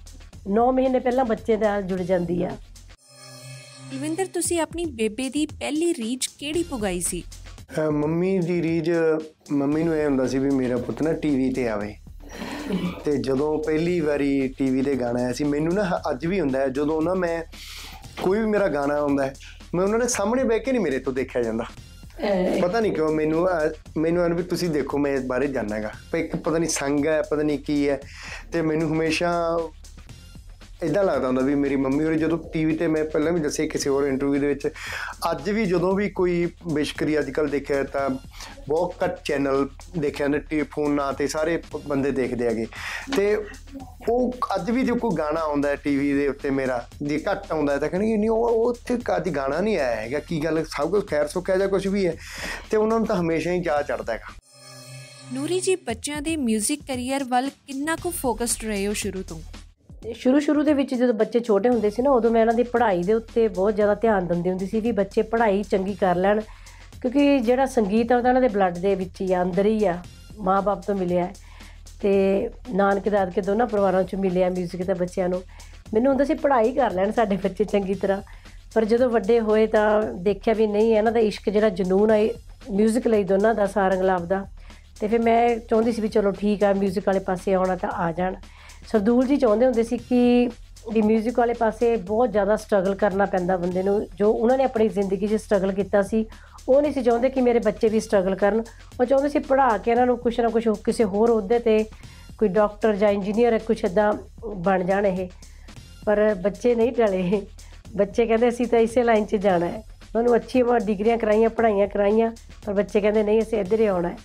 9 0.50 0.70
ਮਹੀਨੇ 0.72 0.98
ਪਹਿਲਾਂ 0.98 1.24
ਬੱਚੇ 1.24 1.56
ਨਾਲ 1.56 1.82
ਜੁੜ 1.82 2.00
ਜਾਂਦੀ 2.02 2.42
ਆ। 2.42 2.48
ਕੁਲਵਿੰਦਰ 3.90 4.26
ਤੁਸੀਂ 4.26 4.60
ਆਪਣੀ 4.60 4.84
ਬੇਬੇ 4.84 5.28
ਦੀ 5.28 5.44
ਪਹਿਲੀ 5.46 5.92
ਰੀਝ 5.94 6.26
ਕਿਹੜੀ 6.38 6.62
ਪੁਗਾਈ 6.62 7.00
ਸੀ? 7.00 7.22
ਮੰਮੀ 7.92 8.38
ਦੀ 8.38 8.62
ਰੀਜ 8.62 8.90
ਮੰਮੀ 9.52 9.82
ਨੂੰ 9.82 9.96
ਇਹ 9.96 10.04
ਹੁੰਦਾ 10.04 10.26
ਸੀ 10.26 10.38
ਵੀ 10.38 10.50
ਮੇਰਾ 10.50 10.76
ਪੁੱਤ 10.76 11.02
ਨਾ 11.02 11.12
ਟੀਵੀ 11.12 11.50
ਤੇ 11.52 11.68
ਆਵੇ। 11.68 11.94
ਤੇ 13.04 13.16
ਜਦੋਂ 13.18 13.56
ਪਹਿਲੀ 13.64 13.98
ਵਾਰੀ 14.00 14.48
ਟੀਵੀ 14.58 14.82
ਤੇ 14.82 14.94
ਗਾਣਾ 14.94 15.20
ਆਇਆ 15.20 15.32
ਸੀ 15.32 15.44
ਮੈਨੂੰ 15.44 15.74
ਨਾ 15.74 16.00
ਅੱਜ 16.10 16.26
ਵੀ 16.26 16.40
ਹੁੰਦਾ 16.40 16.58
ਹੈ 16.58 16.68
ਜਦੋਂ 16.68 17.00
ਨਾ 17.02 17.14
ਮੈਂ 17.14 17.42
ਕੋਈ 18.22 18.38
ਵੀ 18.38 18.46
ਮੇਰਾ 18.46 18.68
ਗਾਣਾ 18.68 18.94
ਆਉਂਦਾ 18.94 19.26
ਹੈ 19.26 19.34
ਮੈਂ 19.74 19.84
ਉਹਨਾਂ 19.84 19.98
ਦੇ 19.98 20.08
ਸਾਹਮਣੇ 20.08 20.44
ਬਹਿ 20.44 20.58
ਕੇ 20.60 20.72
ਨਹੀਂ 20.72 20.82
ਮੇਰੇ 20.82 20.98
ਤੋਂ 20.98 21.12
ਦੇਖਿਆ 21.12 21.42
ਜਾਂਦਾ। 21.42 21.64
ਪਤਾ 22.62 22.80
ਨਹੀਂ 22.80 22.92
ਕਿਉਂ 22.92 23.08
ਮੈਨੂੰ 23.12 23.46
ਮੈਨੂੰ 23.98 24.24
ਐਨ 24.24 24.34
ਵੀ 24.34 24.42
ਤੁਸੀਂ 24.42 24.68
ਦੇਖੋ 24.70 24.98
ਮੈਂ 24.98 25.12
ਇਸ 25.12 25.24
ਬਾਰੇ 25.26 25.46
ਜਾਣਨਾ 25.46 25.76
ਹੈਗਾ। 25.76 25.90
ਪਰ 26.12 26.18
ਇੱਕ 26.18 26.36
ਪਤਾ 26.36 26.58
ਨਹੀਂ 26.58 26.70
ਸੰਗ 26.70 27.06
ਹੈ 27.06 27.20
ਪਤਾ 27.30 27.42
ਨਹੀਂ 27.42 27.58
ਕੀ 27.58 27.88
ਹੈ 27.88 28.00
ਤੇ 28.52 28.62
ਮੈਨੂੰ 28.62 28.88
ਹਮੇਸ਼ਾ 28.92 29.32
ਇਦਾਂ 30.82 31.04
ਲੱਗਦਾ 31.04 31.26
ਹੁੰਦਾ 31.26 31.42
ਵੀ 31.42 31.54
ਮੇਰੀ 31.54 31.76
ਮੰਮੀ 31.76 32.04
ਹੋਰੀ 32.04 32.18
ਜਦੋਂ 32.18 32.38
ਟੀਵੀ 32.38 32.76
ਤੇ 32.76 32.86
ਮੈਂ 32.86 33.04
ਪਹਿਲਾਂ 33.04 33.32
ਵੀ 33.32 33.40
ਦੱਸਿਆ 33.40 33.66
ਕਿਸੇ 33.66 33.90
ਹੋਰ 33.90 34.04
ਇੰਟਰਵਿਊ 34.04 34.40
ਦੇ 34.40 34.46
ਵਿੱਚ, 34.46 34.68
ਅੱਜ 35.30 35.50
ਵੀ 35.50 35.64
ਜਦੋਂ 35.66 35.94
ਵੀ 35.94 36.10
ਕੋਈ 36.10 36.48
ਬਿਸ਼ਕਰੀ 36.72 37.18
ਅੱਜ 37.18 37.30
ਕੱਲ 37.30 37.48
ਦੇਖਿਆ 37.48 37.82
ਤਾਂ 37.82 38.10
ਬਹੁਤ 38.68 38.94
ਘੱਟ 39.04 39.22
ਚੈਨਲ 39.24 39.68
ਦੇਖਿਆ 39.98 40.28
ਨੇ 40.28 40.38
ਟੀ 40.38 40.62
ਫੋਨਾਂ 40.62 41.12
ਤੇ 41.12 41.26
ਸਾਰੇ 41.26 41.56
ਪ- 41.56 41.80
ਬੰਦੇ 41.86 42.10
ਦੇਖਦੇ 42.10 42.46
ਹੈਗੇ। 42.46 42.66
ਤੇ 43.16 43.46
ਉਹ 44.08 44.32
ਅੱਜ 44.54 44.70
ਵੀ 44.70 44.82
ਜੇ 44.82 44.92
ਕੋਈ 44.92 45.10
ਗਾਣਾ 45.18 45.40
ਆਉਂਦਾ 45.40 45.68
ਹੈ 45.68 45.76
ਟੀਵੀ 45.76 46.12
ਦੇ 46.12 46.28
ਉੱਤੇ 46.28 46.50
ਮੇਰਾ, 46.50 46.88
ਜੇ 47.02 47.24
ਘੱਟ 47.32 47.52
ਆਉਂਦਾ 47.52 47.72
ਹੈ 47.72 47.78
ਤਾਂ 47.78 47.88
ਕਹਿਣਗੇ 47.88 48.16
ਨਹੀਂ, 48.16 48.30
ਉਹ 48.30 48.48
ਉਹ 48.48 48.64
ਉੱਥੇ 48.64 48.98
ਅੱਜ 49.16 49.28
ਗਾਣਾ 49.28 49.60
ਨਹੀਂ 49.60 49.78
ਆਇਆ 49.78 49.96
ਹੈਗਾ, 49.96 50.18
ਕੀ 50.18 50.44
ਗੱਲ, 50.44 50.64
ਸਭ 50.64 50.90
ਕੁਝ 50.90 51.06
ਖੈਰ 51.06 51.28
ਸੁੱਖਿਆ 51.28 51.56
ਜਾਂ 51.56 51.68
ਕੁਝ 51.68 51.86
ਵੀ 51.88 52.06
ਹੈ, 52.06 52.16
ਤੇ 52.70 52.76
ਉਹਨਾਂ 52.76 52.98
ਨੂੰ 52.98 53.06
ਤਾਂ 53.06 53.16
ਹਮੇਸ਼ਾ 53.16 53.52
ਹੀ 53.52 53.62
ਚਾਹ 53.62 53.82
ਚੜਦਾ 53.82 54.12
ਹੈਗਾ। 54.12 54.32
ਨੂਰੀ 55.32 55.60
ਜੀ, 55.60 55.76
ਬੱਚਿਆਂ 55.76 56.22
ਦੇ 56.22 56.36
뮤직 56.36 56.76
ਕੈਰੀਅਰ 56.88 57.24
ਵੱਲ 57.24 57.50
ਕਿੰਨਾ 57.50 57.96
ਕੁ 57.96 58.10
ਫੋਕਸਡ 58.10 58.64
ਰਹੇ 58.64 58.86
ਹੋ 58.86 58.92
ਸ਼ੁਰੂ 58.92 59.22
ਤੋਂ? 59.22 59.40
ਸ਼ੁਰੂ 60.13 60.39
ਸ਼ੁਰੂ 60.39 60.63
ਦੇ 60.63 60.73
ਵਿੱਚ 60.73 60.93
ਜਦੋਂ 60.93 61.13
ਬੱਚੇ 61.13 61.39
ਛੋਟੇ 61.39 61.69
ਹੁੰਦੇ 61.69 61.89
ਸੀ 61.89 62.01
ਨਾ 62.01 62.09
ਉਦੋਂ 62.11 62.31
ਮੈਂ 62.31 62.41
ਇਹਨਾਂ 62.41 62.53
ਦੀ 62.53 62.63
ਪੜ੍ਹਾਈ 62.63 63.03
ਦੇ 63.03 63.13
ਉੱਤੇ 63.13 63.47
ਬਹੁਤ 63.47 63.75
ਜ਼ਿਆਦਾ 63.75 63.93
ਧਿਆਨ 63.95 64.27
ਦਿੰਦੀ 64.27 64.49
ਹੁੰਦੀ 64.49 64.65
ਸੀ 64.65 64.79
ਵੀ 64.79 64.91
ਬੱਚੇ 64.91 65.21
ਪੜ੍ਹਾਈ 65.21 65.63
ਚੰਗੀ 65.63 65.93
ਕਰ 65.93 66.15
ਲੈਣ 66.15 66.41
ਕਿਉਂਕਿ 67.01 67.39
ਜਿਹੜਾ 67.39 67.65
ਸੰਗੀਤ 67.65 68.11
ਆ 68.11 68.17
ਉਹ 68.17 68.21
ਤਾਂ 68.21 68.29
ਇਹਨਾਂ 68.29 68.41
ਦੇ 68.41 68.47
ਬਲੱਡ 68.47 68.77
ਦੇ 68.77 68.93
ਵਿੱਚ 68.95 69.21
ਹੀ 69.21 69.33
ਆ 69.33 69.41
ਅੰਦਰ 69.41 69.65
ਹੀ 69.65 69.85
ਆ 69.85 69.97
ਮਾਪੇ 70.39 70.81
ਤੋਂ 70.87 70.95
ਮਿਲਿਆ 70.95 71.25
ਹੈ। 71.25 71.33
ਤੇ 72.01 72.49
ਨਾਨਕੇ 72.73 73.09
ਦਾਦਕੇ 73.09 73.41
ਦੋਨਾਂ 73.41 73.67
ਪਰਿਵਾਰਾਂ 73.67 74.03
ਚੋਂ 74.03 74.19
ਮਿਲਿਆ 74.19 74.49
뮤직 74.49 74.85
ਤਾਂ 74.85 74.95
ਬੱਚਿਆਂ 74.95 75.29
ਨੂੰ 75.29 75.41
ਮੈਨੂੰ 75.93 76.11
ਹੁੰਦਾ 76.11 76.23
ਸੀ 76.25 76.33
ਪੜ੍ਹਾਈ 76.33 76.71
ਕਰ 76.71 76.91
ਲੈਣ 76.91 77.11
ਸਾਡੇ 77.11 77.37
ਬੱਚੇ 77.37 77.63
ਚੰਗੀ 77.63 77.93
ਤਰ੍ਹਾਂ 77.93 78.21
ਪਰ 78.75 78.85
ਜਦੋਂ 78.85 79.09
ਵੱਡੇ 79.09 79.39
ਹੋਏ 79.39 79.67
ਤਾਂ 79.67 80.01
ਦੇਖਿਆ 80.03 80.53
ਵੀ 80.53 80.67
ਨਹੀਂ 80.67 80.95
ਇਹਨਾਂ 80.95 81.11
ਦਾ 81.11 81.19
ਇਸ਼ਕ 81.19 81.49
ਜਿਹੜਾ 81.49 81.69
ਜਨੂਨ 81.69 82.11
ਆ 82.11 82.17
뮤직 82.77 83.09
ਲਈ 83.09 83.23
ਦੋਨਾਂ 83.23 83.53
ਦਾ 83.55 83.65
ਸਾਰੰਗਲਾਬ 83.65 84.25
ਦਾ 84.25 84.45
ਤੇ 84.99 85.07
ਫਿਰ 85.07 85.19
ਮੈਂ 85.21 85.57
ਚਾਹੁੰਦੀ 85.59 85.91
ਸੀ 85.91 86.01
ਵੀ 86.01 86.07
ਚਲੋ 86.07 86.31
ਠੀਕ 86.31 86.63
ਆ 86.63 86.71
뮤직 86.73 87.01
ਵਾਲੇ 87.07 87.19
ਪਾਸੇ 87.19 87.53
ਆਉਣਾ 87.53 87.75
ਤਾਂ 87.75 87.89
ਆ 87.89 88.11
ਜਾਣ 88.11 88.35
ਸਰਦੂਲ 88.88 89.26
ਜੀ 89.26 89.36
ਚਾਹੁੰਦੇ 89.36 89.64
ਹੁੰਦੇ 89.66 89.82
ਸੀ 89.82 89.98
ਕਿ 89.98 90.50
ਵੀ 90.92 91.00
뮤직 91.00 91.32
ਵਾਲੇ 91.38 91.54
ਪਾਸੇ 91.54 91.96
ਬਹੁਤ 91.96 92.30
ਜ਼ਿਆਦਾ 92.30 92.56
ਸਟਰਗਲ 92.56 92.94
ਕਰਨਾ 92.94 93.26
ਪੈਂਦਾ 93.26 93.56
ਬੰਦੇ 93.56 93.82
ਨੂੰ। 93.82 94.06
ਜੋ 94.16 94.30
ਉਹਨਾਂ 94.30 94.56
ਨੇ 94.58 94.64
ਆਪਣੀ 94.64 94.88
ਜ਼ਿੰਦਗੀ 94.88 95.26
'ਚ 95.26 95.34
ਸਟਰਗਲ 95.34 95.72
ਕੀਤਾ 95.72 96.02
ਸੀ, 96.02 96.24
ਉਹ 96.68 96.82
ਨਹੀਂ 96.82 96.92
ਸੀ 96.92 97.02
ਚਾਹੁੰਦੇ 97.02 97.28
ਕਿ 97.28 97.40
ਮੇਰੇ 97.40 97.58
ਬੱਚੇ 97.58 97.88
ਵੀ 97.88 98.00
ਸਟਰਗਲ 98.00 98.34
ਕਰਨ। 98.34 98.62
ਉਹ 99.00 99.04
ਚਾਹੁੰਦੇ 99.04 99.28
ਸੀ 99.28 99.38
ਪੜ੍ਹਾ 99.38 99.78
ਕੇ 99.78 99.90
ਇਹਨਾਂ 99.90 100.06
ਨੂੰ 100.06 100.18
ਕੁਛ 100.18 100.40
ਨਾ 100.40 100.48
ਕੁਛ 100.48 100.68
ਕਿਸੇ 100.84 101.04
ਹੋਰ 101.04 101.30
ਅਹੁਦੇ 101.30 101.58
ਤੇ 101.58 101.84
ਕੋਈ 102.38 102.48
ਡਾਕਟਰ 102.48 102.96
ਜਾਂ 102.96 103.10
ਇੰਜੀਨੀਅਰ 103.10 103.58
ਕੁਛ 103.58 103.84
ਇਦਾਂ 103.84 104.12
ਬਣ 104.46 104.84
ਜਾਣ 104.84 105.06
ਇਹ। 105.06 105.28
ਪਰ 106.06 106.34
ਬੱਚੇ 106.34 106.74
ਨਹੀਂ 106.74 106.92
ਟਲੇ। 106.92 107.42
ਬੱਚੇ 107.96 108.26
ਕਹਿੰਦੇ 108.26 108.48
ਅਸੀਂ 108.48 108.66
ਤਾਂ 108.66 108.78
ਇਸੇ 108.78 109.02
ਲਾਈਨ 109.02 109.24
'ਚ 109.24 109.36
ਜਾਣਾ 109.36 109.66
ਹੈ। 109.66 109.82
ਉਹਨੂੰ 110.16 110.36
ਅੱਛੀ 110.36 110.62
ਵਾ 110.62 110.78
ਡਿਗਰੀਆਂ 110.78 111.18
ਕਰਾਈਆਂ, 111.18 111.50
ਪੜ੍ਹਾਈਆਂ 111.50 111.88
ਕਰਾਈਆਂ, 111.88 112.30
ਪਰ 112.66 112.72
ਬੱਚੇ 112.72 113.00
ਕਹਿੰਦੇ 113.00 113.22
ਨਹੀਂ, 113.22 113.42
ਅਸੀਂ 113.42 113.58
ਇੱਧਰ 113.58 113.80
ਹੀ 113.80 113.86
ਆਉਣਾ 113.86 114.08
ਹੈ। 114.08 114.16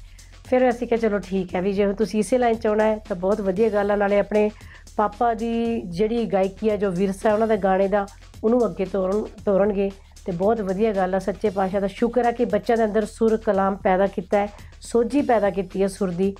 ਫਿਰ 0.49 0.69
ਅਸੀਂ 0.69 0.87
ਕਿਹਾ 0.87 0.99
ਚਲੋ 0.99 1.17
ਠੀਕ 1.19 1.53
ਹੈ 1.55 1.61
ਵੀ 1.61 1.71
ਜੇ 1.73 1.91
ਤੁਸੀਂ 1.93 2.19
ਇਸੇ 2.19 2.37
ਲਾਈਨ 2.37 2.55
'ਚ 2.55 2.67
ਆਉਣਾ 2.67 2.83
ਹੈ 2.83 2.97
ਤਾਂ 3.07 3.15
ਬਹੁਤ 3.15 3.41
ਵਧੀਆ 3.41 3.69
ਗੱਲ 3.69 3.91
ਆ। 3.91 3.95
ਨਾਲੇ 3.95 4.19
ਆਪਣੇ 4.19 4.49
ਪਾਪਾ 4.97 5.33
ਦੀ 5.33 5.81
ਜਿਹੜੀ 5.81 6.25
ਗਾਇਕੀ 6.25 6.69
ਆ 6.69 6.75
ਜੋ 6.75 6.91
ਵਿਰਸਾ 6.91 7.33
ਉਹਨਾਂ 7.33 7.47
ਦੇ 7.47 7.57
ਗਾਣੇ 7.57 7.87
ਦਾ 7.87 8.05
ਉਹਨੂੰ 8.43 8.65
ਅੱਗੇ 8.65 8.85
ਤੋਰਨ 8.85 9.23
ਤੋਰਨਗੇ 9.45 9.89
ਤੇ 10.25 10.31
ਬਹੁਤ 10.31 10.61
ਵਧੀਆ 10.61 10.93
ਗੱਲ 10.93 11.15
ਆ। 11.15 11.19
ਸੱਚੇ 11.19 11.49
ਪਾਤਸ਼ਾਹ 11.49 11.81
ਦਾ 11.81 11.87
ਸ਼ੁਕਰ 11.87 12.25
ਹੈ 12.25 12.31
ਕਿ 12.31 12.45
ਬੱਚਿਆਂ 12.45 12.77
ਦੇ 12.77 12.85
ਅੰਦਰ 12.85 13.05
ਸੁਰ 13.05 13.37
ਕਲਾਮ 13.37 13.75
ਪੈਦਾ 13.75 14.07
ਕੀਤਾ 14.07 14.37
ਹੈ 14.37 14.47
ਸੋਝੀ 14.81 15.21
ਪੈਦਾ 15.21 15.49
ਕੀਤੀ 15.49 15.81
ਹੈ 15.81 15.87
ਸੁਰ 15.87 16.11
ਦੀ 16.11 16.33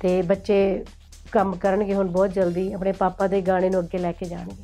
ਤੇ 0.00 0.20
ਬੱਚੇ 0.22 0.58
ਕੰਮ 1.32 1.54
ਕਰਨਗੇ 1.56 1.94
ਹੁਣ 1.94 2.08
ਬਹੁਤ 2.08 2.32
ਜਲਦੀ 2.32 2.72
ਆਪਣੇ 2.72 2.92
ਪਾਪਾ 2.92 3.26
ਦੇ 3.26 3.40
ਗਾਣੇ 3.42 3.70
ਨੂੰ 3.70 3.80
ਅੱਗੇ 3.80 3.98
ਲੈ 3.98 4.12
ਕੇ 4.12 4.26
ਜਾਣਗੇ। 4.26 4.62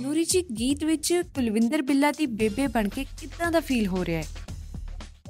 ਨੂਰੀ 0.00 0.24
ਜੀ 0.24 0.42
ਗੀਤ 0.58 0.84
ਵਿੱਚ 0.84 1.12
ਕੁਲਵਿੰਦਰ 1.34 1.82
ਬਿੱਲਾ 1.82 2.10
ਦੀ 2.12 2.26
ਬੇਬੇ 2.26 2.66
ਬਣ 2.66 2.88
ਕੇ 2.88 3.04
ਕਿੱਦਾਂ 3.20 3.50
ਦਾ 3.52 3.60
ਫੀਲ 3.60 3.86
ਹੋ 3.86 4.04
ਰਿਹਾ 4.04 4.20
ਹੈ? 4.20 4.26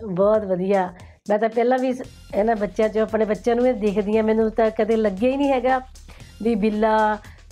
ਬਹੁਤ 0.05 0.45
ਵਧੀਆ। 0.45 0.93
ਮੈਂ 1.27 1.39
ਤਾਂ 1.39 1.49
ਪਹਿਲਾਂ 1.49 1.77
ਵੀ 1.79 1.93
ਸ- 1.93 2.03
ਇਹਨਾਂ 2.35 2.55
ਬੱਚਿਆਂ 2.57 2.89
'ਚ, 2.89 2.99
ਆਪਣੇ 2.99 3.25
ਬੱਚਿਆਂ 3.25 3.55
ਨੂੰ 3.57 3.67
ਇਹ 3.67 3.75
ਦੇਖਦੀ 3.75 4.17
ਆ 4.19 4.23
ਮੈਨੂੰ 4.23 4.51
ਤਾਂ 4.51 4.71
ਕਦੇ 4.71 4.97
ਲੱਗਿਆ 4.97 5.31
ਹੀ 5.31 5.37
ਨਹੀਂ 5.37 5.53
ਹੈਗਾ 5.53 5.79
ਵੀ 6.43 6.55
ਬਿੱਲਾ 6.55 6.97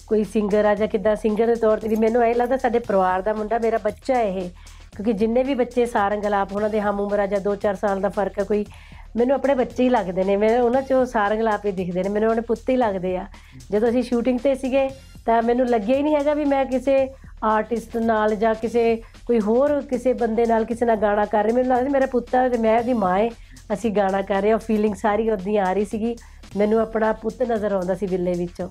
ਕੋਈ 0.06 0.24
ਸਿੰਗਰ 0.24 0.64
ਆ 0.64 0.74
ਜਾਂ 0.74 0.88
ਕਿੱਦਾਂ 0.88 1.14
ਸਿੰਗਰ 1.16 1.46
ਦੇ 1.46 1.54
ਤੌਰ 1.54 1.78
ਤੇ 1.80 1.88
ਵੀ 1.88 1.96
ਮੈਨੂੰ 1.96 2.22
ਐਂ 2.22 2.34
ਲੱਗਦਾ 2.34 2.56
ਸਾਡੇ 2.56 2.78
ਪਰਿਵਾਰ 2.78 3.22
ਦਾ 3.22 3.32
ਮੁੰਡਾ 3.32 3.58
ਮੇਰਾ 3.58 3.78
ਬੱਚਾ 3.84 4.20
ਇਹ, 4.20 4.48
ਕਿਉਂਕਿ 4.96 5.12
ਜਿੰਨੇ 5.12 5.42
ਵੀ 5.42 5.54
ਬੱਚੇ 5.54 5.86
ਸਾਰੰਗ 5.86 6.24
ਅਲਾਪ 6.26 6.52
ਉਹਨਾਂ 6.52 6.68
ਦੇ 6.70 6.80
ਹਮ 6.80 7.00
ਉਮਰ 7.00 7.18
ਆ 7.18 7.26
ਜਾਂ 7.26 7.40
2-4 7.40 7.74
ਸਾਲ 7.74 8.00
ਦਾ 8.00 8.08
ਫ਼ਰਕ 8.08 8.38
ਹੈ 8.38 8.44
ਕੋਈ, 8.44 8.64
ਮੈਨੂੰ 9.16 9.34
ਆਪਣੇ 9.34 9.54
ਬੱਚੇ 9.54 9.82
ਹੀ 9.84 9.88
ਲੱਗਦੇ 9.88 10.24
ਨੇ, 10.24 10.36
ਮੈਂ 10.36 10.58
ਉਹਨਾਂ 10.60 10.82
'ਚੋਂ 10.82 11.04
ਸਾਰੰਗ 11.06 11.40
ਅਲਾਪ 11.40 11.66
ਹੀ 11.66 11.72
ਦਿਖਦੇ 11.72 12.02
ਨੇ, 12.02 12.08
ਮੈਨੂੰ 12.08 12.30
ਆਪਣੇ 12.30 12.42
ਪੁੱਤ 12.42 12.68
ਹੀ 12.70 12.76
ਲੱਗਦੇ 12.76 13.16
ਆ। 13.16 13.26
ਜਦੋਂ 13.70 13.88
ਅਸੀਂ 13.88 14.02
ਸ਼ੂਟਿੰਗ 14.02 14.38
ਤੇ 14.38 14.54
ਸੀਗੇ, 14.54 14.88
ਤਾਂ 15.26 15.42
ਮੈਨੂੰ 15.42 15.66
ਲੱਗਿਆ 15.66 15.96
ਹੀ 15.96 16.02
ਨਹੀਂ 16.02 16.14
ਹੈਗਾ 16.16 16.34
ਵੀ 16.34 16.44
ਮੈਂ 16.44 16.64
ਕਿਸੇ 16.66 17.08
ਆਰਟਿਸਟ 17.42 17.96
ਨਾਲ 17.96 18.34
ਜਾਂ 18.34 18.54
ਕਿਸੇ 18.54 18.84
ਕੋਈ 19.26 19.40
ਹੋਰ 19.40 19.80
ਕਿਸੇ 19.82 20.12
ਬੰਦੇ 20.12 20.44
ਨਾਲ 20.46 20.64
ਕਿਸੇ 20.64 20.86
ਨਾਲ 20.86 20.96
ਗਾਣਾ 20.96 21.24
ਕਰ 21.24 21.44
ਰਹੀ, 21.44 21.52
ਮੈਨੂੰ 21.52 21.68
ਲੱਗਦਾ 21.70 21.84
ਸੀ 21.84 21.92
ਮੇਰਾ 21.92 22.06
ਪੁੱਤ 22.06 22.34
ਹੈ 22.34 22.48
ਤੇ 22.48 22.58
ਮੈਂ 22.58 22.78
ਉਹਦੀ 22.78 22.92
ਮਾਂ 22.92 23.18
ਹੈ 23.18 23.28
ਅਸੀਂ 23.72 23.90
ਗਾਣਾ 23.90 24.22
ਕਰ 24.22 24.42
ਰਹੇ 24.42 24.50
ਹਾਂ 24.50 24.58
ਫੀਲਿੰਗ 24.58 24.94
ਸਾਰੀ 24.94 25.30
ਉਹਦੀ 25.30 25.56
ਆ 25.56 25.72
ਰਹੀ 25.72 25.84
ਸੀਗੀ। 25.84 26.16
ਮੈਨੂੰ 26.56 26.80
ਆਪਣਾ 26.80 27.12
ਪੁੱਤ 27.12 27.42
ਨਜ਼ਰ 27.42 27.72
ਆਉਂਦਾ 27.72 27.94
ਸੀ 27.94 28.06
ਬਿੱਲੇ 28.06 28.32
ਵਿੱਚੋਂ। 28.32 28.68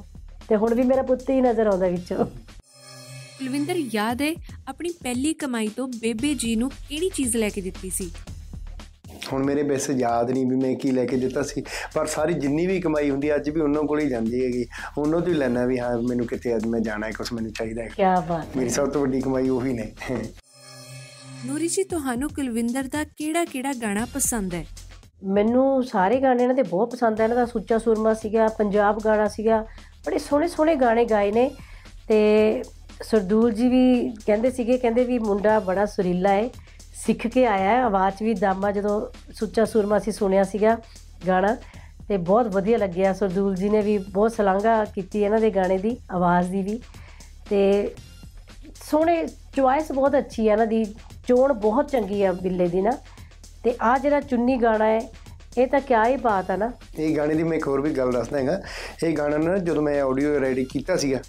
ਤੇ 0.49 0.55
ਹੁਣ 0.55 0.73
ਵੀ 0.73 0.83
ਮੇਰਾ 0.83 1.01
ਪੁੱਤ 1.01 1.29
ਹੀ 1.29 1.41
ਨਜ਼ਰ 1.41 1.67
ਆਉਂਦਾ 1.67 1.87
ਵਿੱਚੋਂ। 1.87 2.25
ਕੁਲਵਿੰਦਰ 2.25 3.75
ਯਾਦ 3.93 4.21
ਹੈ 4.21 4.33
ਆਪਣੀ 4.67 4.89
ਪਹਿਲੀ 5.03 5.33
ਕਮਾਈ 5.33 5.67
ਤੋਂ 5.67 5.87
ਬੇਬੇ 5.87 6.33
ਜੀ 6.33 6.55
ਨੂੰ 6.55 6.69
ਕਿਹੜੀ 6.69 7.09
ਚੀਜ਼ 7.09 7.37
ਲੈ 7.37 7.49
ਕੇ 7.49 7.61
ਦਿੱਤੀ 7.61 7.89
ਸੀ? 7.89 8.11
ਹੁਣ 9.33 9.43
ਮੇਰੇ 9.43 9.63
ਵੈਸੇ 9.63 9.93
ਯਾਦ 9.93 10.31
ਨਹੀਂ 10.31 10.45
ਵੀ 10.45 10.55
ਮੈਂ 10.55 10.75
ਕੀ 10.75 10.91
ਲੈ 10.91 11.05
ਕੇ 11.05 11.17
ਦਿੱਤਾ 11.17 11.41
ਸੀ। 11.43 11.63
ਪਰ 11.93 12.05
ਸਾਰੀ 12.05 12.33
ਜਿੰਨੀ 12.33 12.67
ਵੀ 12.67 12.79
ਕਮਾਈ 12.81 13.09
ਹੁੰਦੀ 13.09 13.29
ਹੈ, 13.29 13.35
ਅੱਜ 13.35 13.49
ਵੀ 13.49 13.61
ਉਹਨਾਂ 13.61 13.83
ਕੋਲ 13.83 13.99
ਹੀ 13.99 14.09
ਜਾਂਦੀ 14.09 14.43
ਹੈਗੀ। 14.45 14.65
ਉਹਨਾਂ 14.97 15.19
ਤੋਂ 15.21 15.27
ਹੀ 15.27 15.33
ਲੈਣਾ 15.33 15.65
ਵੀ 15.65 15.79
ਹਾਂ 15.79 15.97
ਮੈਨੂੰ 16.01 16.27
ਕਿਤੇ 16.27 16.55
ਅੱਜ 16.55 16.65
ਮੈਂ 16.65 16.79
ਜਾਣਾ 16.79 17.07
ਹੈ 17.07 17.11
ਕੁਝ 17.11 17.33
ਮੈਨੂੰ 17.33 17.51
ਚਾਹੀਦਾ 17.51 17.83
ਹੈ। 17.83 17.87
ਕੀ 17.87 18.03
ਬਾਤ 18.29 18.57
ਮੇਰੀ 18.57 18.69
ਸਭ 18.69 18.89
ਤੋਂ 18.89 19.01
ਵੱਡੀ 19.01 19.21
ਕਮਾਈ 19.21 19.49
ਉਹੀ 19.49 19.73
ਨੇ। 19.73 19.91
ਨੂਰੀ 21.45 21.67
ਜੀ, 21.67 21.83
ਤੁਹਾਨੂੰ 21.83 22.29
ਕੁਲਵਿੰਦਰ 22.29 22.83
ਦਾ 22.83 23.03
ਕਿਹੜਾ-ਕਿਹੜਾ 23.03 23.73
ਗਾਣਾ 23.81 24.07
ਪਸੰਦ 24.13 24.53
ਹੈ? 24.53 24.65
ਮੈਨੂੰ 25.23 25.83
ਸਾਰੇ 25.83 26.21
ਗਾਣੇ 26.21 26.43
ਇਹਨਾਂ 26.43 26.55
ਦੇ 26.55 26.63
ਬਹੁਤ 26.63 26.91
ਪਸੰਦ 26.91 27.21
ਆ 27.21 27.23
ਇਹਨਾਂ 27.23 27.37
ਦਾ 27.37 27.45
ਸੁੱਚਾ 27.45 27.77
ਸੁਰਮਾ 27.77 28.13
ਸੀਗਾ, 28.13 28.47
ਪੰਜਾਬ 28.47 28.99
ਗਾਣਾ 29.05 29.27
ਸੀਗਾ। 29.27 29.65
ਬੜੇ 30.05 30.17
ਸੋਹਣੇ 30.17 30.47
ਸੋਹਣੇ 30.47 30.75
ਗਾਣੇ 30.75 31.05
ਗਾਏ 31.05 31.31
ਨੇ 31.31 31.51
ਤੇ 32.07 32.63
ਸਰਦੂਲ 33.03 33.51
ਜੀ 33.51 33.67
ਵੀ 33.67 34.09
ਕਹਿੰਦੇ 34.25 34.51
ਸੀਗੇ, 34.51 34.77
ਕਹਿੰਦੇ 34.77 35.03
ਵੀ 35.03 35.19
ਮੁੰਡਾ 35.19 35.59
ਬੜਾ 35.59 35.85
ਸੁਰੀਲਾ 35.85 36.29
ਹੈ 36.29 36.49
ਸਿੱਖ 37.05 37.27
ਕੇ 37.27 37.45
ਆਇਆ 37.45 37.69
ਹੈ। 37.69 37.83
ਆਵਾਜ਼ 37.83 38.15
'ਚ 38.15 38.23
ਵੀ 38.23 38.33
ਦਾਮਾ 38.33 38.71
ਜਦੋਂ 38.71 39.07
ਸੁੱਚਾ 39.33 39.65
ਸੁਰਮਾ 39.65 39.99
ਸੀ 39.99 40.11
ਸੁਣਿਆ 40.11 40.43
ਸੀਗਾ 40.43 40.77
ਗਾਣਾ 41.27 41.57
ਤੇ 42.07 42.17
ਬਹੁਤ 42.17 42.47
ਵਧੀਆ 42.47 42.77
ਲੱਗਿਆ। 42.77 43.13
ਸਰਦੂਲ 43.13 43.55
ਜੀ 43.55 43.69
ਨੇ 43.69 43.81
ਵੀ 43.81 43.97
ਬਹੁਤ 43.97 44.31
ਸਲਾਘਾ 44.31 44.85
ਕੀਤੀ 44.85 45.23
ਇਹਨਾਂ 45.23 45.39
ਦੇ 45.39 45.49
ਗਾਣੇ 45.49 45.77
ਦੀ, 45.77 45.97
ਆਵਾਜ਼ 46.11 46.51
ਦੀ 46.51 46.61
ਵੀ 46.61 46.79
ਤੇ 47.49 47.95
ਸੋਹਣੇ 48.91 49.27
ਚੁਆਇਸ 49.55 49.91
ਬਹੁਤ 49.91 50.17
ਅੱਛੀ 50.17 50.47
ਹੈ 50.47 50.53
ਇਹਨਾਂ 50.53 50.67
ਦੀ। 50.67 50.85
ਚੋਣ 51.31 51.53
ਬਹੁਤ 51.53 51.87
ਚੰਗੀ 51.87 52.23
ਆ 52.23 52.31
ਬਿੱਲੇ 52.31 52.67
ਦੀ 52.67 52.81
ਨਾ। 52.81 52.91
ਤੇ 53.63 53.75
ਆ 53.81 53.97
ਜਿਹੜਾ 53.97 54.21
ਚੁੰਨੀ 54.21 54.57
ਗਾਣਾ 54.57 54.85
ਹੈ, 54.85 55.01
ਇਹ 55.57 55.67
ਤਾਂ 55.67 55.81
ਕਿਆ 55.81 56.07
ਹੀ 56.07 56.17
ਬਾਤ 56.17 56.51
ਆ 56.51 56.55
ਨਾ। 56.55 56.71
ਇਹ 56.99 57.17
ਗਾਣੇ 57.17 57.35
ਦੀ 57.35 57.43
ਮੈਂ 57.43 57.57
ਇੱਕ 57.57 57.67
ਹੋਰ 57.67 57.81
ਵੀ 57.81 57.89
ਗੱਲ 57.91 58.11
ਦੱਸਦਾ 58.11 58.37
ਹੈਗਾ। 58.37 58.61
ਇਹ 59.03 59.17
ਗਾਣਾ 59.17 59.37
ਨਾ 59.37 59.57
ਜਦੋਂ 59.57 59.83
ਮੈਂ 59.83 60.03
ਆਡੀਓ 60.03 60.39
ਰੈਡੀ 60.39 60.65
ਕੀਤਾ 60.65 60.97
ਸੀਗਾ, 60.97 61.19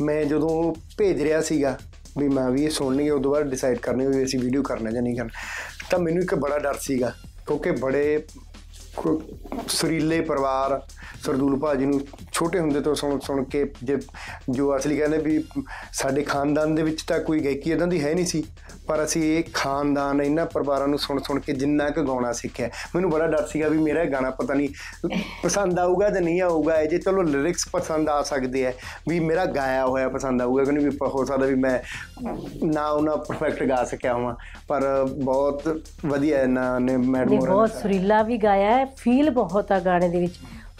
ਮੈਂ 0.00 0.24
ਜਦੋਂ 0.24 0.74
ਭੇਜ 0.98 1.22
ਰਿਹਾ 1.22 1.40
ਸੀਗਾ 1.40 1.78
ਵੀ 2.18 2.28
ਮੈਂ 2.28 2.50
ਵੀ 2.50 2.64
ਇਹ 2.64 2.70
ਸੁਣਨਗੇ, 2.70 3.10
ਉਦੋਂ 3.10 3.32
ਬਾਅਦ 3.32 3.50
ਡਿਸਾਈਡ 3.50 3.78
ਕਰਨੀ 3.78 4.06
ਵੀ 4.06 4.24
ਅਸੀਂ 4.24 4.40
ਵੀਡੀਓ 4.40 4.62
ਕਰਨਾ 4.62 4.90
ਜਾਂ 4.90 5.02
ਨਹੀਂ 5.02 5.16
ਕਰਨਾ। 5.16 5.30
ਤਾਂ 5.90 5.98
ਮੈਨੂੰ 5.98 6.22
ਇੱਕ 6.22 6.34
ਬੜਾ 6.34 6.58
ਡਰ 6.58 6.74
ਸੀਗਾ, 6.74 7.14
ਕਿਉਂਕਿ 7.46 7.70
ਬੜੇ 7.70 8.24
ਕੋ- 8.34 8.51
ਸੁਰੀਲੇ 9.68 10.20
ਪਰਿਵਾਰ 10.20 10.80
ਸਰਦੂਲ 11.24 11.58
ਭਾਜੀ 11.58 11.86
ਨੂੰ 11.86 12.00
ਛੋਟੇ 12.32 12.58
ਹੁੰਦੇ 12.58 12.80
ਤੋਂ 12.80 12.94
ਸੁਣ 12.94 13.18
ਸੁਣ 13.18 13.44
ਕੇ 13.44 13.72
ਜੇ 13.84 13.96
ਜੋ 14.50 14.76
ਅਸਲੀ 14.76 14.96
ਕਹਿੰਦੇ 14.96 15.18
ਵੀ 15.18 15.44
ਸਾਡੇ 15.92 16.22
ਖਾਨਦਾਨ 16.22 16.74
ਦੇ 16.74 16.82
ਵਿੱਚ 16.82 17.02
ਤਾਂ 17.02 17.18
ਕੋਈ 17.20 17.44
ਗਾਇਕੀ 17.44 17.70
ਇਦਾਂ 17.70 17.86
ਦੀ 17.86 18.04
ਹੈ 18.04 18.14
ਨਹੀਂ 18.14 18.26
ਸੀ 18.26 18.44
ਪਰ 18.86 19.04
ਅਸੀਂ 19.04 19.38
ਇਹ 19.38 19.44
ਖਾਨਦਾਨ 19.54 20.20
ਇਹਨਾਂ 20.20 20.46
ਪਰਿਵਾਰਾਂ 20.46 20.88
ਨੂੰ 20.88 20.98
ਸੁਣ 20.98 21.20
ਸੁਣ 21.22 21.40
ਕੇ 21.40 21.52
ਜਿੰਨਾ 21.52 21.88
ਕੁ 21.90 22.02
ਗਾਉਣਾ 22.02 22.32
ਸਿੱਖਿਆ। 22.32 22.68
ਮੈਨੂੰ 22.94 23.10
ਬੜਾ 23.10 23.26
ਡਰ 23.26 23.46
ਸੀਗਾ 23.46 23.68
ਵੀ 23.68 23.78
ਮੇਰਾ 23.78 24.02
ਇਹ 24.02 24.10
ਗਾਣਾ 24.10 24.30
ਪਤਾ 24.30 24.54
ਨਹੀਂ 24.54 24.68
ਪਸੰਦ 25.42 25.78
ਆਊਗਾ 25.78 26.08
ਜਾਂ 26.08 26.20
ਨਹੀਂ 26.22 26.42
ਆਊਗਾ 26.42 26.80
ਇਹ 26.80 26.88
ਜੇ 26.88 26.98
ਚਲੋ 26.98 27.22
ਲਿਰਿਕਸ 27.22 27.68
ਪਸੰਦ 27.72 28.08
ਆ 28.08 28.22
ਸਕਦੇ 28.22 28.66
ਆ 28.66 28.72
ਵੀ 29.08 29.20
ਮੇਰਾ 29.20 29.44
ਗਾਇਆ 29.44 29.86
ਹੋਇਆ 29.86 30.08
ਪਸੰਦ 30.08 30.42
ਆਊਗਾ 30.42 30.64
ਕਿ 30.64 30.72
ਨਹੀਂ 30.72 30.86
ਵੀ 30.86 30.96
ਹੋ 31.02 31.24
ਸਕਦਾ 31.24 31.46
ਵੀ 31.46 31.54
ਮੈਂ 31.54 31.78
ਨਾ 32.64 32.88
ਉਹਨਾਂ 32.88 33.16
ਪਰਫੈਕਟ 33.16 33.62
ਗਾ 33.62 33.84
ਸਕਿਆ 33.84 34.14
ਹਾਂ 34.14 34.34
ਪਰ 34.68 35.08
ਬਹੁਤ 35.24 35.82
ਵਧੀਆ 36.06 36.42
ਇਹਨਾਂ 36.42 36.80
ਨੇ 36.80 36.96
ਮੈਡਮ 36.96 37.36
ਬਹੁਤ 37.36 37.70
ਸੁਰੀਲਾ 37.72 38.22
ਵੀ 38.22 38.36
ਗਾਇਆ 38.38 38.81
ਹੈ 38.84 38.94
ਫੀਲ 38.96 39.30
ਬਹੁਤ 39.30 39.72
ਆ 39.72 39.80
ਗਾਣੇ 39.80 40.08
ਦੇ 40.08 40.20
ਵਿੱਚ। 40.20 40.34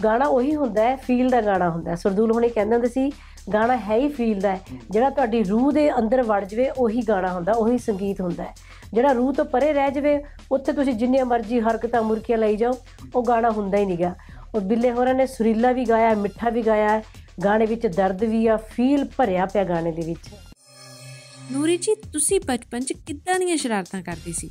ਗਾਣਾ 0.05 0.25
ਉਹੀ 0.25 0.55
ਹੁੰਦਾ 0.57 0.83
ਹੈ 0.83 0.97
ਫੀਲ 0.97 1.29
ਦਾ 1.29 1.41
ਗਾਣਾ 1.41 1.71
ਹੁੰਦਾ 1.71 1.91
ਹੈ। 1.91 1.97
ਸਰਦੂਲ 1.97 2.33
ਹੁਣੇ 2.33 2.49
ਕਹਿੰਦੇ 2.49 2.75
ਹੁੰਦੇ 2.75 2.89
ਸੀ, 2.89 3.13
ਗਾਣਾ 3.53 3.77
ਹੈ 3.77 3.97
ਹੀ 3.97 4.09
ਫੀਲ 4.09 4.41
ਦਾ 4.41 4.51
ਹੈ। 4.51 4.61
ਜਿਹੜਾ 4.91 5.11
ਤੁਹਾਡੀ 5.11 5.43
ਰੂਹ 5.43 5.73
ਦੇ 5.73 5.99
ਅੰਦਰ 5.99 6.23
ਵੜ 6.23 6.45
ਜਵੇ, 6.45 6.71
ਉਹੀ 6.71 7.03
ਗਾਣਾ 7.03 7.33
ਹੁੰਦਾ, 7.33 7.53
ਉਹੀ 7.53 7.79
ਸੰਗੀਤ 7.79 8.21
ਹੁੰਦਾ 8.21 8.43
ਹੈ। 8.43 8.55
ਜਿਹੜਾ 8.95 9.13
ਰੂਹ 9.13 9.33
ਤੋਂ 9.33 9.45
ਪਰੇ 9.45 9.73
ਰਹਿ 9.73 9.91
ਜਵੇ, 9.91 10.25
ਉੱਥੇ 10.53 10.73
ਤੁਸੀਂ 10.73 10.93
ਜਿੰਨੀਆਂ 10.93 11.25
ਮਰਜ਼ੀ 11.25 11.61
ਹਰਕਤਾਂ, 11.61 12.03
ਮੁਰਕੀਆਂ 12.03 12.39
ਲਈ 12.39 12.57
ਜਾਓ, 12.57 12.73
ਉਹ 13.15 13.25
ਗਾਣਾ 13.25 13.51
ਹੁੰਦਾ 13.51 13.79
ਹੀ 13.79 13.87
ਨਹੀਂਗਾ। 13.87 14.15
ਉਹ 14.55 14.61
ਬਿੱਲੇ 14.61 14.93
ਹੋਰਾਂ 14.93 15.15
ਨੇ 15.15 15.27
ਸੁਰੀਲਾ 15.27 15.73
ਵੀ 15.73 15.85
ਗਾਇਆ 15.85 16.15
ਮਿੱਠਾ 16.15 16.51
ਵੀ 16.51 16.63
ਗਾਇਆ 16.63 16.89
ਹੈ। 16.89 17.05
ਗਾਣੇ 17.45 17.67
ਵਿੱਚ 17.67 17.87
ਦਰਦ 17.87 18.25
ਵੀ 18.25 18.47
ਆ 18.47 18.57
ਫੀਲ 18.57 19.09
ਭਰਿਆ 19.17 19.47
ਪਿਆ 19.47 19.65
ਗਾਣੇ 19.65 19.93
ਦੇ 19.93 20.03
ਵਿੱਚ। 20.03 20.35
ਨੂਰੀ 21.53 21.77
ਜੀ, 21.77 21.95
ਤੁਸੀਂ 21.95 22.41
ਬਚਪਨ 22.47 22.81
'ਚ 22.81 22.93
ਕਿੱਦਾਂ 22.93 23.39
ਦੀਆਂ 23.39 23.57
ਸ਼ਰਾਰਤਾਂ 23.57 24.03
ਕਰਦੇ 24.03 24.33
ਸੀ? 24.33 24.51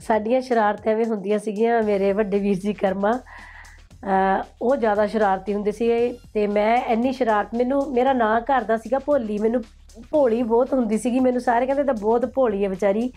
ਸਾਡੀਆਂ 0.00 0.40
ਸ਼ਰਾਰਤਾਂ 0.40 0.92
ਐਵੇਂ 0.92 1.04
ਹੁੰਦੀਆਂ 1.04 1.38
ਸੀਗੀਆਂ 1.38 1.82
ਮੇਰੇ 1.82 2.12
ਵੱਡੇ 2.12 2.38
ਵੀਰ 2.38 2.58
ਜੀ 2.58 2.72
ਕਰਮਾ। 2.72 3.12
ਅਹ 3.12 4.42
ਉਹ 4.62 4.76
ਜ਼ਿਆਦਾ 4.76 5.06
ਸ਼ਰਾਰਤੀ 5.06 5.54
ਹੁੰਦੇ 5.54 5.72
ਸੀ 5.72 6.12
ਤੇ 6.12 6.46
ਮੈਂ 6.46 6.82
ਇੰਨੀ 6.82 7.12
ਸ਼ਰਾਰਤ, 7.12 7.54
ਮੈਨੂੰ 7.54 7.92
ਮੇਰਾ 7.92 8.12
ਨਾਂ 8.12 8.40
ਘਰ 8.40 8.62
ਦਾ 8.62 8.76
ਸੀਗਾ 8.76 8.98
ਭੋਲੀ, 8.98 9.38
ਮੈਨੂੰ 9.38 9.62
ਭੋਲੀ 10.10 10.42
ਬਹੁਤ 10.42 10.72
ਹੁੰਦੀ 10.72 10.98
ਸੀਗੀ, 10.98 11.20
ਮੈਨੂੰ 11.20 11.40
ਸਾਰੇ 11.40 11.66
ਕਹਿੰਦੇ 11.66 11.84
ਤਾਂ 11.84 11.94
ਬਹੁਤ 11.94 12.26
ਭੋਲੀ 12.34 12.64
ਹੈ 12.64 12.68
ਵਿਚਾਰੀ 12.68 13.12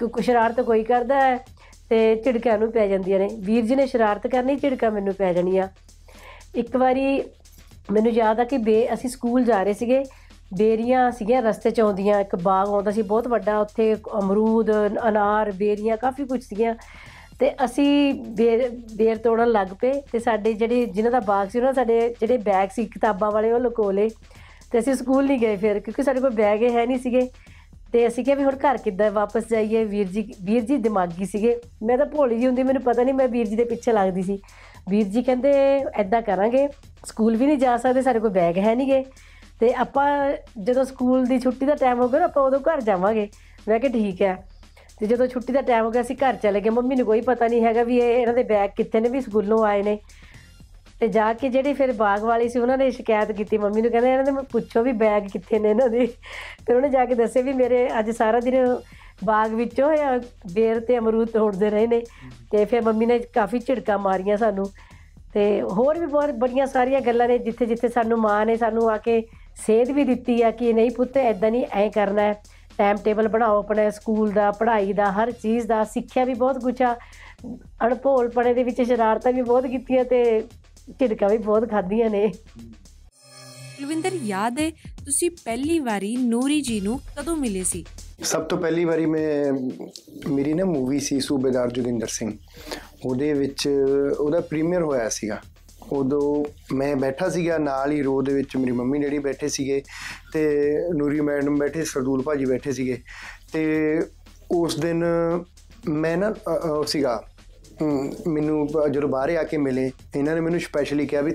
ਕ- 0.00 0.04
ਕੁ 0.04 0.20
ਸ਼ਰਾਰਤ 0.20 0.60
ਕੋਈ 0.60 0.84
ਕਰਦਾ 0.84 1.20
ਹੈ 1.20 1.38
ਤੇ 1.90 2.22
ਝਿੜਕਾਂ 2.24 2.58
ਨੂੰ 2.58 2.72
ਪੈ 2.72 2.86
ਜਾਂਦੀਆਂ 2.86 3.18
ਨੇ। 3.18 3.28
ਵੀਰ 3.38 3.64
ਜੀ 3.64 3.76
ਨੇ 3.76 3.86
ਸ਼ਰਾਰਤ 3.86 4.26
ਕਰਨੀ, 4.26 4.56
ਝਿੜਕਾਂ 4.56 4.90
ਮੈਨੂੰ 4.90 5.14
ਪੈ 5.14 5.32
ਜਾਣੀਆਂ। 5.32 5.68
ਇੱਕ 6.54 6.76
ਵਾਰੀ 6.76 7.22
ਮੈਨੂੰ 7.90 8.12
ਯਾਦ 8.12 8.40
ਆ 8.40 8.44
ਕਿ 8.44 8.58
ਬੇ, 8.58 8.88
ਅਸੀਂ 8.92 9.10
ਸਕੂਲ 9.10 9.44
ਜਾ 9.44 9.62
ਰਹੇ 9.62 9.72
ਸੀਗੇ 9.72 10.04
ਬੇਰੀਆਂ 10.50 11.10
ਸੀਗੀਆਂ 11.10 11.42
ਰਸਤੇ 11.42 11.70
'ਚ 11.70 11.80
ਆਉਂਦੀਆਂ, 11.80 12.20
ਇੱਕ 12.20 12.34
ਬਾਗ 12.36 12.68
ਆਉਂਦਾ 12.68 12.90
ਸੀ 12.90 13.02
ਬਹੁਤ 13.02 13.28
ਵੱਡਾ, 13.28 13.58
ਉੱਥੇ 13.60 13.94
ਅਮਰੂਦ, 14.18 14.70
ਅਨਾਰ, 15.08 15.50
ਬੇਰੀਆਂ 15.52 15.96
ਕਾਫੀ 15.96 16.24
ਕੁਝ 16.24 16.42
ਸੀਗੀਆਂ। 16.42 16.74
ਤੇ 17.38 17.50
ਅਸੀਂ 17.64 18.14
ਬੇਰ 18.36 18.68
ਬੇਰ 18.96 19.16
ਤੋੜਨ 19.16 19.48
ਲੱਗ 19.48 19.68
ਪਏ 19.80 19.92
ਤੇ 20.12 20.18
ਸਾਡੇ 20.18 20.52
ਜਿਹੜੇ, 20.52 20.84
ਜਿਨ੍ਹਾਂ 20.86 21.12
ਦਾ 21.12 21.20
ਬਾਗ 21.20 21.48
ਸੀ 21.48 21.58
ਉਹਨਾਂ 21.58 21.72
ਸਾਡੇ 21.72 22.00
ਜਿਹੜੇ 22.20 22.36
ਬੈਗ 22.38 22.68
ਸੀ 22.68 22.84
ਕਿਤਾਬਾਂ 22.86 23.30
ਵਾਲੇ, 23.30 23.52
ਉਹ 23.52 23.60
ਲੁਕੋ 23.60 23.90
ਲਏ 23.90 24.08
ਤੇ 24.72 24.78
ਅਸੀਂ 24.78 24.94
ਸਕੂਲ 24.94 25.26
ਨਹੀਂ 25.26 25.38
ਗਏ 25.38 25.56
ਫਿਰ, 25.56 25.78
ਕਿਉਂਕਿ 25.78 26.02
ਸਾਡੇ 26.02 26.20
ਕੋਲ 26.20 26.30
ਬੈਗ 26.30 26.62
ਹੀ 26.62 26.74
ਹੈ 26.74 26.84
ਨਹੀਂ 26.86 26.98
ਸੀਗੇ। 26.98 27.28
ਤੇ 27.92 28.06
ਅਸੀਂ 28.06 28.24
ਕਿਹਾ 28.24 28.36
ਵੀ 28.36 28.44
ਹੁਣ 28.44 28.56
ਘਰ 28.56 28.76
ਕਿੱਦਾਂ 28.78 29.10
ਵਾਪਸ 29.10 29.48
ਜਾਈਏ, 29.50 29.84
ਵੀਰ 29.84 30.08
ਜੀ 30.08 30.26
ਵੀਰ 30.44 30.62
ਜੀ 30.62 30.76
ਦਿਮਾਗੀ 30.78 31.24
ਸੀਗੇ। 31.24 31.58
ਮੈਂ 31.82 31.96
ਤਾਂ 31.98 32.06
ਭੋਲੀ 32.06 32.38
ਜੀ 32.38 32.46
ਹੁੰਦੀ, 32.46 32.62
ਮੈਨੂੰ 32.62 32.82
ਪਤਾ 32.82 33.02
ਨਹੀਂ 33.02 33.14
ਮੈਂ 33.14 33.28
ਵੀਰ 33.28 33.46
ਜੀ 33.46 33.56
ਦੇ 33.56 33.64
ਪਿੱਛੇ 33.64 33.92
ਲੱਗਦੀ 33.92 34.22
ਸੀ। 34.22 34.38
ਵੀਰ 34.90 35.06
ਜੀ 35.06 35.22
ਕਹਿੰਦੇ 35.22 35.52
ਐਦਾਂ 35.94 36.22
ਕਰਾਂਗੇ, 36.22 36.68
ਸਕੂਲ 37.06 37.36
ਵੀ 37.36 37.46
ਨਹੀਂ 37.46 37.58
ਜਾ 37.58 37.76
ਸਕਦੇ, 37.76 38.02
ਸਾਡੇ 38.02 38.20
ਕੋਲ 38.20 38.30
ਬੈਗ 38.30 38.58
ਹੈ 38.58 38.74
ਨਹੀਂਗੇ 38.74 39.04
ਤੇ 39.60 39.72
ਆਪਾਂ 39.74 40.32
ਜਦੋਂ 40.64 40.84
ਸਕੂਲ 40.84 41.26
ਦੀ 41.26 41.38
ਛੁੱਟੀ 41.38 41.66
ਦਾ 41.66 41.74
ਟਾਈਮ 41.74 42.00
ਹੋ 42.00 42.08
ਗਿਆ 42.08 42.20
ਨਾ, 42.20 42.24
ਆਪਾਂ 42.24 42.42
ਉਦੋਂ 42.42 42.60
ਘਰ 42.60 42.80
ਜਾਵਾਂਗੇ। 42.80 43.28
ਮੈਂ 43.68 43.80
ਕਿਹਾ 43.80 43.92
ਠੀਕ 43.92 44.22
ਹੈ। 44.22 44.46
ਤੇ 45.00 45.06
ਜਦੋਂ 45.06 45.26
ਛੁੱਟੀ 45.26 45.52
ਦਾ 45.52 45.60
ਟਾਈਮ 45.60 45.84
ਹੋ 45.84 45.90
ਗਿਆ 45.90 46.02
ਅਸੀਂ 46.02 46.16
ਘਰ 46.16 46.36
ਚਲੇ 46.36 46.60
ਗਏ। 46.60 46.70
ਮੰਮੀ 46.70 46.96
ਨੂੰ 46.96 47.06
ਕੋਈ 47.06 47.20
ਪਤਾ 47.20 47.46
ਨਹੀਂ 47.48 47.64
ਹੈਗਾ 47.64 47.82
ਵੀ 47.82 47.98
ਇਹ 47.98 48.18
ਇਹਨਾਂ 48.18 48.34
ਦੇ 48.34 48.42
ਬੈਗ 48.42 48.70
ਕਿੱਥੇ 48.76 49.00
ਨੇ, 49.00 49.08
ਵੀ 49.08 49.20
ਸਕੂਲੋਂ 49.20 49.64
ਆਏ 49.64 49.82
ਨੇ। 49.82 49.98
ਤੇ 51.00 51.08
ਜਾ 51.08 51.32
ਕੇ 51.32 51.48
ਜਿਹੜੀ 51.48 51.72
ਫਿਰ 51.72 51.92
ਬਾਗ 51.92 52.22
ਵਾਲੀ 52.22 52.48
ਸੀ, 52.48 52.58
ਉਹਨਾਂ 52.58 52.78
ਨੇ 52.78 52.90
ਸ਼ਿਕਾਇਤ 52.90 53.32
ਕੀਤੀ 53.32 53.58
ਮੰਮੀ 53.58 53.82
ਨੂੰ। 53.82 53.90
ਕਹਿੰਦੇ 53.90 54.12
ਇਹਨਾਂ 54.12 54.24
ਦੇ 54.24 54.32
ਪੁੱਛੋ 54.52 54.82
ਵੀ 54.82 54.92
ਬੈਗ 54.92 55.22
ਕਿੱਥੇ 55.22 55.58
ਨੇ 55.58 55.70
ਇਹਨਾਂ 55.70 55.88
ਦੇ। 55.88 56.06
ਫਿਰ 56.66 56.76
ਉਹਨੇ 56.76 56.88
ਜਾ 56.88 57.04
ਕੇ 57.04 57.14
ਦੱਸਿਆ 57.14 57.42
ਵੀ 57.42 57.52
ਮੇਰੇ 57.52 57.88
ਅੱਜ 57.98 58.10
ਸਾਰਾ 58.10 58.40
ਦਿਨ 58.40 58.76
ਬਾਗ 59.24 59.54
ਵਿੱਚੋਂ 59.54 59.96
ਜਾਂ 59.96 60.18
ਬੇਰ 60.52 60.80
ਤੇ 60.80 60.98
ਅਮਰੂਦ 60.98 61.28
ਤੋੜਦੇ 61.28 61.70
ਰਹੇ 61.70 61.86
ਨੇ। 61.86 62.02
ਤੇ 62.50 62.64
ਫਿਰ 62.64 62.82
ਮੰਮੀ 62.82 63.06
ਨੇ 63.06 63.18
ਕਾਫੀ 63.18 63.58
ਝਿੜਕਾਂ 63.58 63.98
ਮਾਰੀਆਂ 63.98 64.36
ਸਾਨੂੰ। 64.36 64.66
ਤੇ 65.32 65.62
ਹੋਰ 65.62 65.98
ਵੀ 65.98 66.06
ਬਹੁਤ, 66.06 66.30
ਬੜੀਆਂ 66.30 66.66
ਸਾਰੀਆਂ 66.66 67.00
ਗੱਲਾਂ 67.00 67.28
ਨੇ 67.28 67.38
ਜਿੱਥੇ 67.38 67.66
ਜਿੱਥੇ 67.66 67.88
ਸਾਨੂੰ 67.88 68.18
ਮਾਂ 68.18 68.46
ਨੇ 68.46 68.56
ਸਾਨੂੰ 68.56 68.90
ਆ 68.90 68.96
ਕੇ 68.96 69.26
ਸੇਧ 69.66 69.90
ਵੀ 69.90 70.04
ਦਿੱਤੀ 70.04 70.42
ਆ 70.42 70.50
ਕਿ 70.50 70.72
ਨਹੀਂ 70.72 70.90
ਪੁੱਤ 70.90 71.16
ਐਦਾਂ 71.16 71.50
ਨਹੀਂ 71.50 71.66
ਐ 71.72 71.88
ਕਰਨਾ 71.88 72.22
ਹੈ। 72.22 72.42
ਟਾਈਮ 72.78 72.96
ਟੇਬਲ 72.96 73.28
ਬਣਾਓ 73.28 73.58
ਆਪਣੇ 73.58 73.90
ਸਕੂਲ 73.90 74.30
ਦਾ 74.32 74.50
ਪੜ੍ਹਾਈ 74.50 74.92
ਦਾ 74.92 75.12
ਹਰ 75.12 75.30
ਚੀਜ਼ 75.30 75.66
ਦਾ 75.66 75.84
ਸਿੱਖਿਆ 75.84 76.24
ਵੀ 76.24 76.34
ਬਹੁਤ 76.34 76.62
ਕੁਛ 76.62 76.82
ਆ। 76.82 76.96
ਅਣਭੋਲ 77.86 78.28
ਪੜੇ 78.28 78.54
ਦੇ 78.54 78.64
ਵਿੱਚ 78.64 78.82
ਸ਼ਰਾਰਤਾਂ 78.82 79.32
ਵੀ 79.32 79.42
ਬਹੁਤ 79.42 79.66
ਕੀਤੀਆਂ 79.66 80.04
ਤੇ 80.04 80.40
ਝਿੜਕਾਂ 80.90 81.28
ਵੀ 81.28 81.38
ਬਹੁਤ 81.38 81.70
ਖਾਧੀਆਂ 81.70 82.10
ਨੇ। 82.10 82.32
ਕੁਲਵਿੰਦਰ 83.78 84.10
ਯਾਦ 84.24 84.58
ਹੈ 84.60 84.70
ਤੁਸੀਂ 85.04 85.30
ਪਹਿਲੀ 85.44 85.78
ਵਾਰੀ 85.78 86.16
ਨੂਰੀ 86.16 86.60
ਜੀ 86.60 86.80
ਨੂੰ 86.80 87.00
ਕਦੋਂ 87.18 87.36
ਮਿਲੇ 87.36 87.64
ਸੀ? 87.64 87.84
ਸਭ 88.22 88.42
ਤੋਂ 88.42 88.58
ਪਹਿਲੀ 88.58 88.84
ਵਾਰੀ 88.84 89.06
ਮੈਂ 89.06 89.52
ਮੇਰੀ 90.28 90.54
ਨਾ 90.54 90.64
ਮੂਵੀ 90.64 91.00
ਸੀ 91.00 91.20
ਸੂਬੇਦਾਰ 91.20 91.70
ਜੋਗਿੰਦਰ 91.70 92.06
ਸਿੰਘ। 92.06 92.32
ਉਹਦੇ 93.04 93.32
ਵਿੱਚ 93.34 93.68
ਉਹਦਾ 94.18 94.40
ਪ੍ਰੀਮੀਅਰ 94.40 94.82
ਹੋਇਆ 94.82 95.08
ਸੀਗਾ। 95.08 95.40
ਉਦੋਂ 95.92 96.44
ਮੈਂ 96.74 96.96
ਬੈਠਾ 96.96 97.28
ਸੀਗਾ 97.28 97.58
ਨਾਲ 97.58 97.92
ਹੀ 97.92 98.02
ਰੋ 98.02 98.22
ਦੇ 98.22 98.32
ਵਿੱਚ 98.32 98.56
ਮੇਰੀ 98.56 98.72
ਮੰਮੀ 98.72 98.98
ਡੈਡੀ 98.98 99.18
ਬੈਠੇ 99.18 99.48
ਸੀਗੇ 99.48 99.82
ਤੇ 100.32 100.44
ਨੂਰੀ 100.94 101.20
ਮੈਡਮ 101.20 101.58
ਬੈਠੇ 101.58 101.84
ਸਰਦੂਲ 101.84 102.22
ਭਾਜੀ 102.22 102.44
ਬੈਠੇ 102.44 102.72
ਸੀਗੇ 102.72 102.98
ਤੇ 103.52 104.02
ਉਸ 104.50 104.78
ਦਿਨ 104.80 105.04
ਮੈਂ 105.88 106.16
ਨਾ 106.16 106.34
ਸੀਗਾ 106.86 107.22
ਮੈਨੂੰ 108.28 108.66
ਜਦੋਂ 108.90 109.08
ਬਾਹਰ 109.08 109.30
ਆ 109.36 109.42
ਕੇ 109.42 109.56
ਮਿਲੇ 109.56 109.90
ਇਹਨਾਂ 110.16 110.34
ਨੇ 110.34 110.40
ਮੈਨੂੰ 110.40 110.60
ਸਪੈਸ਼ਲੀ 110.60 111.06
ਕਿਹਾ 111.06 111.22
ਵੀ 111.22 111.32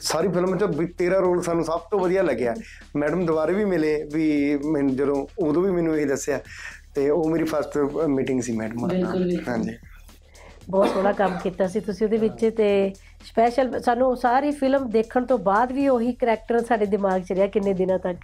ਸਾਰੀ 0.00 0.28
ਫਿਲਮ 0.28 0.56
'ਚ 0.58 0.64
ਵੀ 0.64 0.86
ਤੇਰਾ 0.86 1.18
ਰੋਲ 1.18 1.42
ਸਾਨੂੰ 1.42 1.64
ਸਭ 1.64 1.80
ਤੋਂ 1.90 1.98
ਵਧੀਆ 1.98 2.22
ਲੱਗਿਆ। 2.22 2.54
ਮੈਡਮ 2.96 3.26
ਦੁਬਾਰੇ 3.26 3.54
ਵੀ 3.54 3.64
ਮਿਲੇ 3.64 4.02
ਵੀ 4.12 4.56
ਮੈਨੂੰ 4.66 4.96
ਜਦੋਂ 4.96 5.26
ਉਦੋਂ 5.38 5.62
ਵੀ 5.62 5.70
ਮੈਨੂੰ 5.70 5.96
ਇਹ 5.98 6.06
ਦੱਸਿਆ 6.06 6.40
ਤੇ 6.94 7.10
ਉਹ 7.10 7.30
ਮੇਰੀ 7.30 7.44
ਫਸਟ 7.44 7.78
ਮੀਟਿੰਗ 8.08 8.42
ਸੀ 8.42 8.52
ਮੈਡਮ 8.52 8.86
ਨਾਲ। 8.86 9.04
ਹਾਂਜੀ। 9.48 9.76
ਬਹੁਤ 10.70 10.88
ਸੋਹਣਾ 10.88 11.12
ਕੰਮ 11.12 11.38
ਕੀਤਾ 11.38 11.66
ਸੀ 11.66 11.80
ਤੁਸੀਂ 11.80 12.06
ਉਹਦੇ 12.06 12.16
ਵਿੱਚ 12.16 12.44
ਤੇ 12.56 12.92
ਸਪੈਸ਼ਲ 13.22 13.82
ਸਾਨੂੰ 13.82 14.16
ਸਾਰੀ 14.16 14.50
ਫਿਲਮ 14.50 14.90
ਦੇਖਣ 14.90 15.26
ਤੋਂ 15.26 15.38
ਬਾਅਦ 15.38 15.72
ਵੀ 15.72 15.88
ਉਹੀ 15.88 16.12
ਕਰੈਕਟਰ 16.12 16.64
ਸਾਡੇ 16.64 16.86
ਦਿਮਾਗ 16.86 17.22
'ਚ 17.22 17.32
ਰਿਹਾ 17.32 17.46
ਕਿੰਨੇ 17.46 17.72
ਦਿਨਾਂ 17.72 17.98
ਤੱਕ। 17.98 18.18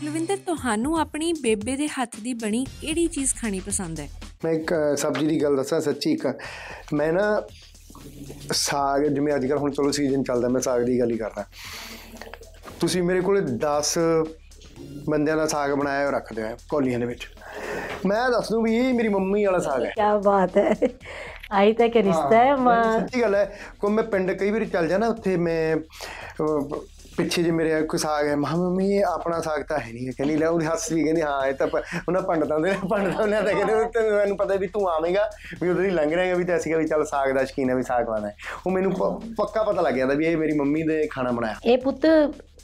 ਕੁਲਵਿੰਦਰ 0.00 0.36
ਤੁਹਾਨੂੰ 0.36 1.00
ਆਪਣੀ 1.00 1.32
ਬੇਬੇ 1.32 1.76
ਦੇ 1.76 1.88
ਹੱਥ 1.88 2.16
ਦੀ 2.20 2.34
ਬਣੀ 2.34 2.66
ਕਿਹੜੀ 2.80 3.06
ਚੀਜ਼ 3.06 3.34
ਖਾਣੀ 3.34 3.60
ਪਸੰਦ 3.60 4.00
ਹੈ? 4.00 4.08
ਮੈਂ 4.44 4.52
ਇੱਕ 4.52 4.74
ਸਬਜ਼ੀ 4.96 5.26
ਦੀ 5.26 5.42
ਗੱਲ 5.42 5.56
ਦੱਸਾਂ 5.56 5.80
ਸੱਚੀ 5.80 6.12
ਇੱਕ। 6.12 6.38
ਮੈਂ 6.92 7.12
ਨਾ 7.12 7.42
ਸਾਗ 8.52 9.02
ਜਿਵੇਂ 9.02 9.34
ਅੱਜ 9.34 9.46
ਕੱਲ੍ਹ 9.46 9.60
ਹੁਣ 9.60 9.70
ਚਲੋ 9.70 9.90
ਸੀਜ਼ਨ 9.90 10.22
ਚੱਲਦਾ 10.22 10.48
ਮੈਂ 10.48 10.60
ਸਾਗ 10.60 10.82
ਦੀ 10.82 11.00
ਗੱਲ 11.00 11.10
ਹੀ 11.10 11.16
ਕਰਦਾ। 11.16 11.44
ਤੁਸੀਂ 12.80 13.02
ਮੇਰੇ 13.02 13.20
ਕੋਲੇ 13.20 13.40
10 13.40 13.98
ਬੰਦਿਆਂ 15.08 15.36
ਦਾ 15.36 15.46
ਸਾਗ 15.46 15.70
ਬਣਾਇਆ 15.70 16.00
ਹੋਇਆ 16.00 16.10
ਰੱਖ 16.10 16.32
ਦਿਓ 16.32 16.46
ਕੌਲੀਆਂ 16.68 16.98
ਦੇ 16.98 17.06
ਵਿੱਚ। 17.06 17.28
ਮੈਂ 18.06 18.30
ਦੱਸ 18.30 18.50
ਦੂੰ 18.50 18.62
ਵੀ 18.62 18.76
ਇਹ 18.76 18.94
ਮੇਰੀ 18.94 19.08
ਮੰਮੀ 19.08 19.44
ਵਾਲਾ 19.44 19.58
ਸਾਗ 19.58 19.84
ਹੈ। 19.84 19.90
ਕੀ 19.90 20.20
ਬਾਤ 20.24 20.56
ਹੈ। 20.56 20.74
ਆਈ 21.52 21.72
ਤਾਂ 21.72 21.88
ਕਿ 21.88 22.02
ਰਿਸ਼ਤਾ 22.02 22.36
ਹੈ 22.36 22.54
ਮਾਂ। 22.56 22.82
ਸੱਚੀ 22.92 23.20
ਗੱਲ 23.22 23.34
ਹੈ 23.34 23.44
ਕੋਈ 23.80 23.92
ਮੈਂ 23.92 24.04
ਪਿੰਡ 24.04 24.30
ਕਈ 24.32 24.50
ਵਾਰੀ 24.50 24.66
ਚੱਲ 24.66 24.88
ਜਾਣਾ 24.88 25.08
ਉੱਥੇ 25.08 25.36
ਮੈਂ 25.36 25.76
ਪਿੱਛੇ 27.16 27.42
ਜੇ 27.42 27.50
ਮੇਰੇ 27.50 27.80
ਕੋਈ 27.82 27.98
ਸਾਗ 27.98 28.26
ਹੈ 28.26 28.34
ਮਾਂ 28.36 28.56
ਮੰਮੀ 28.56 28.88
ਇਹ 28.96 29.04
ਆਪਣਾ 29.04 29.40
ਸਾਗ 29.40 29.62
ਤਾਂ 29.62 29.78
ਹੈ 29.78 29.92
ਨਹੀਂ 29.92 30.12
ਕਹਿੰਦੀ 30.12 30.36
ਲੈ 30.36 30.46
ਉਹਦੀ 30.46 30.66
ਹੱਸ 30.66 30.90
ਵੀ 30.92 31.04
ਕਹਿੰਦੀ 31.04 31.22
ਹਾਂ 31.22 31.46
ਇਹ 31.46 31.54
ਤਾਂ 31.54 31.66
ਉਹਨਾਂ 32.08 32.22
ਪੰਡਤਾਂ 32.22 32.58
ਦੇ 32.60 32.72
ਪੰਡਤਾਂ 32.90 33.26
ਨੇ 33.26 33.36
ਤਾਂ 33.36 33.52
ਕਹਿੰਦੇ 33.54 33.74
ਉਹ 33.74 34.16
ਮੈਨੂੰ 34.16 34.36
ਪਤਾ 34.36 34.54
ਵੀ 34.54 34.66
ਤੂੰ 34.66 34.88
ਆਵੇਂਗਾ 34.90 35.28
ਵੀ 35.62 35.70
ਉਧਰ 35.70 35.84
ਹੀ 35.84 35.90
ਲੰਘ 35.90 36.12
ਰਹੇਗਾ 36.14 36.34
ਵੀ 36.34 36.44
ਤਾਂ 36.44 36.56
ਅਸੀਂ 36.56 36.76
ਵੀ 36.76 36.86
ਚੱਲ 36.86 37.04
ਸਾਗ 37.04 37.32
ਦਾ 37.32 37.44
ਸ਼ਕੀਨ 37.44 37.70
ਹੈ 37.70 37.74
ਵੀ 37.74 37.82
ਸਾਗ 37.82 38.06
ਖਾਣਾ 38.06 38.26
ਹੈ। 38.28 38.34
ਉਹ 38.66 38.72
ਮੈਨੂੰ 38.72 38.92
ਪੱਕਾ 39.38 39.62
ਪਤਾ 39.62 39.82
ਲੱਗ 39.82 39.94
ਜਾਂਦਾ 39.94 40.14
ਵੀ 40.14 40.26
ਇਹ 40.26 40.36
ਮੇਰੀ 40.36 40.58
ਮੰਮੀ 40.58 40.82
ਦੇ 40.82 41.06
ਖਾਣਾ 41.10 41.30
ਬਣਾਇਆ। 41.30 41.54
ਇਹ 41.64 41.78
ਪੁੱਤ 41.78 42.06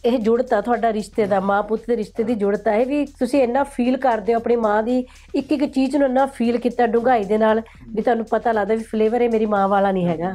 ਇਹ 0.04 0.18
ਜੁੜਤਾ 0.18 0.61
ਤੁਹਾਡਾ 0.61 0.92
ਰਿਸ਼ਤੇ 0.92 1.25
ਦਾ 1.26 1.38
ਮਾਂ 1.40 1.62
ਪੁੱਤ 1.62 1.82
ਦੇ 1.88 1.97
ਰਿਸ਼ਤੇ 1.97 2.25
ਦੀ 2.25 2.35
ਜੁੜਤ 2.35 2.68
ਹੈ 2.68 2.85
ਵੀ 2.85 3.04
ਤੁਸੀਂ 3.18 3.42
ਇੰਨਾ 3.42 3.62
ਫੀਲ 3.64 3.97
ਕਰਦੇ 3.97 4.32
ਹੋ 4.35 4.38
ਆਪਣੀ 4.38 4.56
ਮਾਂ 4.56 4.82
ਦੀ 4.82 4.99
ਇੱਕ 5.35 5.52
ਇੱਕ 5.52 5.64
ਚੀਜ਼ 5.64 5.97
ਨੂੰ 5.97 6.09
ਇੰਨਾ 6.09 6.26
ਫੀਲ 6.26 6.59
ਕੀਤਾ 6.59 6.87
ਡੂੰਘਾਈ 6.87 7.25
ਦੇ 7.25 7.38
ਨਾਲ 7.38 7.62
ਵੀ 7.88 8.02
ਤੁਹਾਨੂੰ 8.02 8.26
ਪਤਾ 8.26 8.52
ਲੱਗਦਾ 8.52 8.75
ਵੀ 8.75 8.82
ਫਲੇਵਰ 8.82 9.21
ਇਹ 9.21 9.30
ਮੇਰੀ 9.30 9.47
ਮਾਂ 9.47 9.68
ਵਾਲਾ 9.68 9.92
ਨਹੀਂ 9.92 10.06
ਹੈਗਾ। 10.06 10.32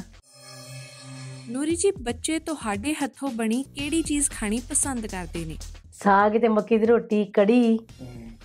ਨੂਰੀ 1.50 1.76
ਜੀ 1.76 1.92
ਬੱਚੇ 2.02 2.40
ਤੁਹਾਡੇ 2.40 2.94
ਹੱਥੋਂ 2.94 3.30
ਬਣੀ 3.32 3.64
ਕਿਹੜੀ 3.76 4.02
ਚੀਜ਼ 4.02 4.30
ਖਾਣੀ 4.32 4.62
ਪਸੰਦ 4.70 5.08
ਕਰਦੇ 5.08 5.46
ਨੇ? 5.46 5.56
ਸਾਗ 5.94 6.38
ਤੇ 6.38 6.48
ਮੱਕੀ 6.48 6.78
ਦੀ 6.78 6.86
ਰੋਟੀ 6.86 7.24
ਕੜੀ 7.26 7.80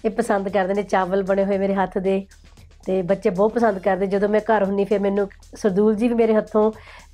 ਇਹ 0.05 0.11
ਪਸੰਦ 0.11 0.49
ਕਰਦੇ 0.49 0.75
ਨੇ 0.75 0.83
ਚਾਵਲ 0.83 1.23
ਬਣੇ 1.23 1.45
ਹੋਏ 1.45 1.59
ਮੇਰੇ 1.59 1.75
ਹੱਥ 1.75 1.99
ਦੇ। 1.99 2.27
ਤੇ 2.87 3.01
ਬੱਚੇ 3.03 3.31
ਬਹੁਤ 3.31 3.53
ਪਸੰਦ 3.55 3.79
ਕਰਦੇ। 3.79 4.07
ਜਦੋਂ 4.07 4.29
ਮੈਂ 4.29 4.41
ਘਰ 4.41 4.65
ਹੁੰਨੀ 4.65 4.85
ਫਿਰ 4.85 5.01
ਮੈਨੂੰ 5.01 5.29
ਸਰਦੂਲ 5.57 5.95
ਜੀ 5.97 6.09
ਵੀ 6.09 6.15
ਮੇਰੇ 6.15 6.35
ਹੱਥੋਂ 6.35 6.71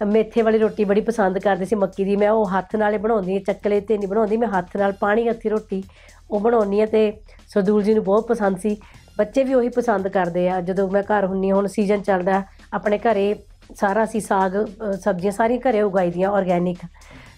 ਮੇਥੇ 0.07 0.43
ਵਾਲੀ 0.43 0.59
ਰੋਟੀ 0.59 0.85
ਬੜੀ 0.85 1.01
ਪਸੰਦ 1.01 1.39
ਕਰਦੇ 1.39 1.65
ਸੀ 1.65 1.77
ਮੱਕੀ 1.77 2.05
ਦੀ। 2.05 2.17
ਮੈਂ 2.17 2.31
ਉਹ 2.31 2.47
ਹੱਥ 2.51 2.77
ਨਾਲੇ 2.77 2.99
ਬਣਾਉਂਦੀ 2.99 3.35
ਹਾਂ 3.35 3.41
ਚੱਕਲੇ 3.47 3.81
ਤੇ 3.81 3.99
ਨਹੀਂ 3.99 4.09
ਬਣਾਉਂਦੀ। 4.09 4.37
ਮੈਂ 4.37 4.49
ਹੱਥ 4.49 4.77
ਨਾਲ 4.77 4.93
ਪਾਣੀ 5.01 5.29
ਹੱਥੀ 5.29 5.49
ਰੋਟੀ 5.49 5.83
ਉਹ 6.31 6.41
ਬਣਾਉਂਦੀ 6.41 6.81
ਹਾਂ 6.81 6.87
ਤੇ 6.87 7.11
ਸਰਦੂਲ 7.49 7.83
ਜੀ 7.83 7.95
ਨੂੰ 7.95 8.05
ਬਹੁਤ 8.05 8.27
ਪਸੰਦ 8.29 8.59
ਸੀ। 8.59 8.77
ਬੱਚੇ 9.19 9.45
ਵੀ 9.45 9.55
ਉਹੀ 9.55 9.69
ਪਸੰਦ 9.69 10.09
ਕਰਦੇ 10.09 10.49
ਆ। 10.49 10.61
ਜਦੋਂ 10.61 10.89
ਮੈਂ 10.91 11.03
ਘਰ 11.03 11.27
ਹੁੰਨੀ 11.27 11.51
ਹਾਂ, 11.51 11.57
ਹੁਣ 11.57 11.67
ਸੀਜ਼ਨ 11.67 12.03
ਚੱਲਦਾ 12.03 12.43
ਆਪਣੇ 12.73 12.99
ਘਰੇ 12.99 13.35
ਸਾਰਾ 13.77 14.05
ਅਸੀਂ 14.05 14.21
ਸਾਗ 14.21 14.57
ਅ, 14.57 14.93
ਸਬਜ਼ੀਆਂ 14.93 15.33
ਸਾਰੀਆਂ 15.33 15.61
ਘਰੇ 15.61 15.83
ਉਗਾਈ 15.83 16.11
ਦੀਆਂ 16.11 16.31
ਆਰਗੈਨਿਕ 16.31 16.79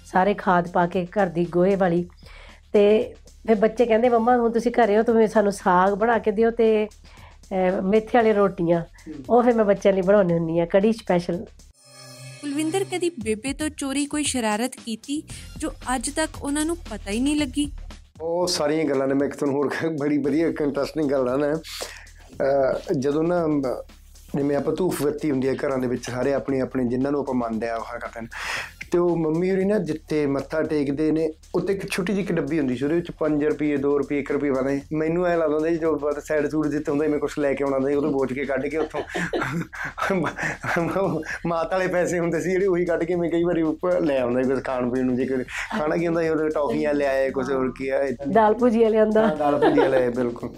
ਸਾਰੇ 0.05 0.35
ਖਾਦ 0.35 0.69
ਪਾ 0.69 0.87
ਕੇ 0.87 1.07
ਘਰ 1.17 1.27
ਦੀ 1.29 1.45
ਗੋਹੇ 1.51 1.75
ਵਾਲੀ। 1.77 2.07
ਤੇ 2.73 3.15
ਫਿਰ 3.47 3.57
ਬੱਚੇ 3.57 3.85
ਕਹਿੰਦੇ 3.87 4.09
ਮੰਮਾ 4.09 4.37
ਹੁਣ 4.37 4.51
ਤੁਸੀਂ 4.53 4.73
ਘਰੇ 4.73 4.97
ਹੋ 4.99 5.03
ਤੁਸੀਂ 5.03 5.27
ਸਾਨੂੰ 5.27 5.53
ਸਾਗ 5.53 5.95
ਬਣਾ 5.95 6.19
ਕੇ 6.19 6.31
ਦਿਓ 6.31 6.51
ਤੇ 6.51 6.67
ਅਹ, 6.85 6.89
ਮੇਥੇ 7.83 8.19
ਵਾਲੀ 8.19 8.33
ਰੋਟੀਆਂ 8.33 8.85
ਉਹ 9.31 9.43
ਫਿਰ 9.43 9.55
ਮੈਂ 9.55 9.65
ਬੱਚਿਆਂ 9.65 9.95
ਲਈ 9.95 10.03
ਬਣਾਉਣੀ 10.03 10.33
ਹੁੰਦੀ 10.33 10.59
ਆ 10.59 10.67
ਕੜੀ 10.67 10.93
ਸਪੈਸ਼ਲ 10.93 11.45
ਕੁਲਵਿੰਦਰ 12.41 12.85
ਕਦੀ 12.85 13.11
ਬੇਬੇ 13.11 13.53
ਤੋਂ 13.53 13.69
ਚੋਰੀ 13.69 14.07
ਕੋਈ 14.07 14.25
ਸ਼ਰਾਰਤ 14.25 14.71
ਕੀਤੀ 14.85 15.23
ਜੋ 15.59 15.71
ਅੱਜ 15.95 16.11
ਤੱਕ 16.11 16.31
ਉਹਨਾਂ 16.43 16.65
ਨੂੰ 16.65 16.77
ਪਤਾ 16.77 17.11
ਹੀ 17.11 17.21
ਨਹੀਂ 17.21 17.37
ਲੱਗੀ? 17.37 17.73
ਉਹ 18.21 18.47
ਸਾਰੀਆਂ 18.47 18.85
ਗੱਲਾਂ 18.85 19.09
ਨੇ 19.09 19.15
ਮੈਂ 19.15 19.27
ਇੱਕ 19.27 19.37
ਤੁਹਾਨੂੰ 19.37 19.57
ਹੋਰ 19.57 19.71
ਬੜੀ 20.01 20.19
ਵਧੀਆ 20.19 20.49
ਇੰਟਰਸਟਿੰਗ 20.49 21.11
ਗੱਲ 21.11 21.57
ਅਹ 22.41 22.93
ਜਦੋਂ 22.99 23.23
ਨਾ 23.23 23.47
ਜਿਵੇਂ 24.37 24.57
ਆਪਾਂ 24.57 24.77
ਧੂਫ 24.77 25.03
ਬੱਤੀ 25.03 25.31
ਹੁੰਦੀ 25.31 25.49
ਹੈ 25.49 25.55
ਘਰਾਂ 25.55 25.79
ਦੇ 25.79 25.87
ਵਿੱਚ 25.87 26.11
ਸਾਰੇ 26.11 26.35
ਆਪਣੇ 26.35 26.61
ਆਪਣੇ 26.61 26.85
ਜਿਨ੍ਹਾਂ 26.85 27.13
ਨੂੰ 27.13 27.21
ਆਪਾਂ 27.21 27.35
ਮੰਨਦੇ 27.35 27.69
ਆ 27.69 27.77
ਉਹ 27.77 27.99
ਕਰਦੇ 27.99 28.21
ਨੇ। 28.21 28.29
ਤੇ 28.93 28.99
ਉਹ 28.99 29.17
ਮੰਮੀ 29.17 29.51
ਹੋਰੀ 29.51 29.65
ਨਾ 29.65 29.79
ਜਿੱਤੇ 29.81 30.27
ਮੱਥਾ 30.27 30.63
ਟੇਕਦੇ 30.63 31.13
ਨੇ 31.13 31.33
ਉੱਤੇ 31.55 31.73
ਇੱਕ 31.73 31.91
ਛੋਟੀ 31.91 32.13
ਜਿਹੀ 32.13 32.33
ਡੱਬੀ 32.33 32.59
ਹੁੰਦੀ 32.59 32.77
ਸੀ 32.77 32.85
ਉਹਦੇ 32.85 32.97
ਵਿੱਚ 32.97 33.11
5 33.21 33.49
ਰੁਪਏ 33.49 33.77
2 33.83 33.97
ਰੁਪਏ 33.99 34.21
1 34.21 34.33
ਰੁਪਏ 34.33 34.51
ਪਾਉਂਦੇ 34.51 34.81
ਮੈਨੂੰ 34.95 35.27
ਐ 35.27 35.37
ਲੱਗਦਾ 35.37 35.57
ਹੁੰਦਾ 35.57 35.71
ਜੋ 35.77 35.99
ਬਾਤ 35.99 36.19
ਸਾਈਡ 36.25 36.49
ਸੂਟ 36.51 36.67
ਜਿੱਤੇ 36.67 36.91
ਹੁੰਦਾ 36.91 37.09
ਮੈਂ 37.09 37.19
ਕੁਝ 37.19 37.31
ਲੈ 37.39 37.55
ਕੇ 37.55 37.65
ਆਉਣਾ 37.65 37.77
ਹੁੰਦਾ 37.77 37.91
ਸੀ 37.91 37.97
ਉਹਨੂੰ 37.97 38.13
ਬੋਚ 38.13 38.33
ਕੇ 38.33 38.45
ਕੱਢ 38.45 38.67
ਕੇ 38.67 38.79
ਉੱਥੋਂ 38.79 39.01
ਮਾਤ 41.47 41.73
ਵਾਲੇ 41.73 41.89
ਪੈਸੇ 41.89 42.19
ਹੁੰਦੇ 42.19 42.41
ਸੀ 42.41 42.51
ਜਿਹੜੇ 42.51 42.67
ਉਹੀ 42.67 42.85
ਕੱਢ 42.85 43.05
ਕੇ 43.05 43.15
ਮੈਂ 43.15 43.31
ਕਈ 43.31 43.45
ਵਾਰੀ 43.45 43.63
ਉੱਪਰ 43.63 44.01
ਲੈ 44.01 44.19
ਆਉਂਦਾ 44.19 44.45
ਕੁਝ 44.45 44.63
ਖਾਣ 44.65 44.91
ਪੀਣ 44.91 45.05
ਨੂੰ 45.05 45.17
ਜੇ 45.17 45.27
ਕੋਈ 45.27 45.45
ਖਾਣਾ 45.73 45.97
ਕੀ 45.97 46.07
ਹੁੰਦਾ 46.07 46.23
ਸੀ 46.23 46.29
ਉਹਦੇ 46.29 46.51
ਟੌਫੀਆਂ 46.51 46.95
ਲੈ 46.95 47.07
ਆਏ 47.07 47.31
ਕੁਝ 47.31 47.51
ਹੋਰ 47.51 47.73
ਕੀ 47.79 47.89
ਆ 47.89 48.01
ਦਾਲ 48.33 48.55
ਭੁਜੀਆ 48.55 48.89
ਲਿਆਂਦਾ। 48.89 49.27
ਦਾਲ 49.39 49.59
ਭੁਜੀਆ 49.59 49.89
ਲੈ 49.89 50.11
ਬਿਲਕੁਲ। 50.11 50.51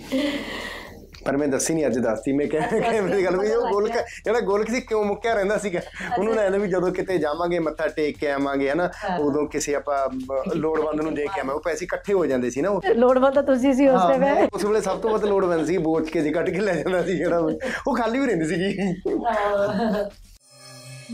ਪਰ 1.24 1.36
ਮੈਂ 1.36 1.48
ਦੱਸੀ 1.48 1.74
ਨਹੀਂ 1.74 1.86
ਅੱਜ 1.86 1.98
ਦੱਸਤੀ 1.98 2.32
ਮੈਂ 2.32 2.46
ਕਹਿ 2.46 2.80
ਕਿ 2.82 3.00
ਮੇਰੀ 3.00 3.24
ਗੱਲ 3.24 3.36
ਵੀ 3.36 3.50
ਉਹ 3.52 3.68
ਗੋਲਕ 3.68 3.92
ਜਿਹੜਾ 4.24 4.40
ਗੋਲਕ 4.40 4.70
ਸੀ 4.70 4.80
ਕਿਉਂ 4.80 5.04
ਮੁੱਕਿਆ 5.04 5.34
ਰਹਿੰਦਾ 5.34 5.58
ਸੀਗਾ? 5.58 5.80
ਉਹਨੂੰ 6.18 6.34
ਨਾ 6.34 6.48
ਵੀ 6.48 6.68
ਜਦੋਂ 6.68 6.92
ਕਿਤੇ 6.92 7.18
ਜਾਵਾਂਗੇ 7.18 7.58
ਮੱਥਾ 7.58 7.88
ਟੇਕ 7.88 8.18
ਕੇ 8.18 8.30
ਆਵਾਂਗੇ 8.30 8.70
ਹਨਾ 8.70 8.90
ਉਦੋਂ 9.20 9.46
ਕਿਸੇ 9.46 9.74
ਆਪਾਂ 9.74 10.08
ਲੋੜਵੰਦ 10.56 11.00
ਨੂੰ 11.00 11.14
ਦੇ 11.14 11.26
ਕੇ 11.26 11.40
ਆਵਾਂ 11.40 11.54
ਉਹ 11.54 11.60
ਪੈਸੇ 11.60 11.84
ਇਕੱਠੇ 11.84 12.12
ਹੋ 12.12 12.26
ਜਾਂਦੇ 12.26 12.50
ਸੀ 12.50 12.60
ਨਾ 12.60 12.68
ਉਹ। 12.70 12.82
ਲੋੜਵੰਦ 12.94 13.34
ਤਾਂ 13.34 13.42
ਤੁਸੀਂ 13.42 13.72
ਸੀ 13.74 13.88
ਉਸ 13.88 14.18
ਮੈਂ 14.18 14.48
ਉਸ 14.54 14.64
ਵੇਲੇ 14.64 14.80
ਸਭ 14.80 14.98
ਤੋਂ 14.98 15.10
ਵੱਧ 15.10 15.24
ਲੋੜਵੰਦ 15.24 15.66
ਸੀ 15.66 15.78
ਬੋਚ 15.78 16.10
ਕੇ 16.10 16.20
ਜੀ 16.20 16.30
ਕੱਢ 16.30 16.50
ਕੇ 16.50 16.60
ਲੈ 16.60 16.74
ਜਾਂਦਾ 16.74 17.02
ਸੀ 17.02 17.16
ਜਿਹੜਾ। 17.16 17.38
ਉਹ। 17.38 17.96
ਖਾਲੀ 17.96 18.18
ਵੀ 18.18 18.26
ਰਹਿੰਦੀ 18.26 18.46
ਸੀਗੀ। 18.46 18.78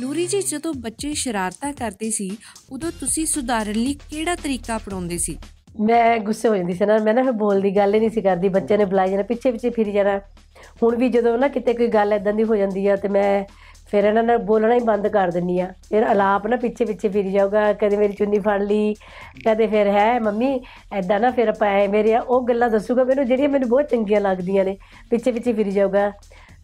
ਨੂਰੀ 0.01 0.27
ਜੀ 0.27 0.41
ਜਦੋਂ 0.43 0.75
ਬੱਚੇ 0.75 1.15
ਸ਼ਰਾਰਤਾਂ 1.15 1.73
ਕਰਦੇ 1.73 2.11
ਸੀ 2.11 2.39
ਉਦੋਂ 2.73 2.93
ਤੁਸੀਂ 3.01 3.27
ਸੁਧਾਰਨ 3.27 3.73
ਲਈ 3.73 3.95
ਕਿਹੜਾ 4.11 4.35
ਤਰੀਕਾ 4.35 4.77
ਅਪਣਾਉਂਦੇ 4.77 5.19
ਸੀ? 5.19 5.39
ਮੈਂ 5.81 6.19
ਗੁੱਸੇ 6.19 6.49
ਹੋ 6.49 6.57
ਜਾਂਦੀ 6.57 6.73
ਸੀ 6.73 6.87
ਨਾ, 6.87 6.99
ਮੈਂ 6.99 7.15
ਨਾ 7.15 7.23
ਫਿਰ 7.23 7.33
ਬੋਲਦੀ 7.33 7.77
ਗੱਲ 7.77 7.95
ਹੀ 7.95 8.01
ਨਹੀਂ 8.01 8.11
ਸੀ 8.11 8.21
ਕਰਦੀ 8.21 8.49
ਬੱਚੇ 8.49 8.77
ਨੇ 8.77 8.85
ਬੁਲਾਈ 8.85 9.11
ਜਾਣਾ, 9.11 9.23
ਪਿੱਛੇ 9.23 9.51
ਪਿੱਛੇ 9.53 9.71
ਫਿਰੀ 9.71 9.93
ਜਾਣਾ। 9.93 10.21
ਹੁਣ 10.83 10.97
ਵੀ 10.97 11.09
ਜਦੋਂ 11.09 11.39
ਨਾ 11.39 11.49
ਕਿਤੇ 11.49 11.75
ਕੋਈ 11.75 11.87
ਗੱਲ 11.87 12.13
ਇਦਾਂ 12.13 12.33
ਦੀ 12.33 12.45
ਹੋ 12.45 12.57
ਜਾਂਦੀ 12.57 12.87
ਆ 12.87 12.97
ਤੇ 12.97 13.09
ਮੈਂ 13.09 13.45
ਫਿਰ 13.91 14.05
ਇਹਨਾਂ 14.05 14.23
ਨਾਲ 14.23 14.39
ਬੋਲਣਾ 14.39 14.75
ਹੀ 14.75 14.81
ਬੰਦ 14.81 15.09
ਕਰ 15.09 15.31
ਦਿੰਨੀ 15.31 15.61
ਆ। 15.61 15.73
ਫਿਰ 15.91 16.13
ਅਲਾਪ 16.13 16.47
ਨਾ 16.47 16.57
ਪਿੱਛੇ 16.57 16.85
ਪਿੱਛੇ 16.85 17.09
ਫਿਰੀ 17.09 17.33
ਜਾਊਗਾ, 17.33 17.73
ਕਦੇ 17.73 17.97
ਮੇਰੀ 17.97 18.13
ਚੁੰਨੀ 18.13 18.39
ਫੜ 18.39 18.63
ਲਈ, 18.63 18.95
ਕਦੇ 19.49 19.67
ਫਿਰ 19.67 19.87
ਹੈ 19.87 20.21
ਮੰਮੀ 20.21 20.61
ਐਦਾਂ 20.93 21.21
ਨਾ 21.21 21.31
ਫਿਰ 21.31 21.49
ਆਪਾਂ 21.49 21.69
ਐ 21.69 21.87
ਮੇਰੇ 21.87 22.15
ਆ 22.15 22.21
ਉਹ 22.21 22.43
ਗੱਲਾਂ 22.43 22.71
ਦੱਸੂਗਾ 22.71 23.05
ਮੈਨੂੰ, 23.05 23.25
ਜਿਹੜੀਆਂ 23.25 23.49
ਮੈਨੂੰ 23.49 23.69
ਬਹੁਤ 23.69 23.89
ਚੰਗੀਆਂ 23.89 24.21
ਲੱਗਦੀਆਂ 24.21 24.65
ਨੇ, 24.65 24.77
ਪਿੱਛੇ 25.11 25.33
ਪਿੱਛੇ 25.33 25.53
ਫਿਰੀ 25.53 25.71
ਜਾਊਗਾ। 25.71 26.13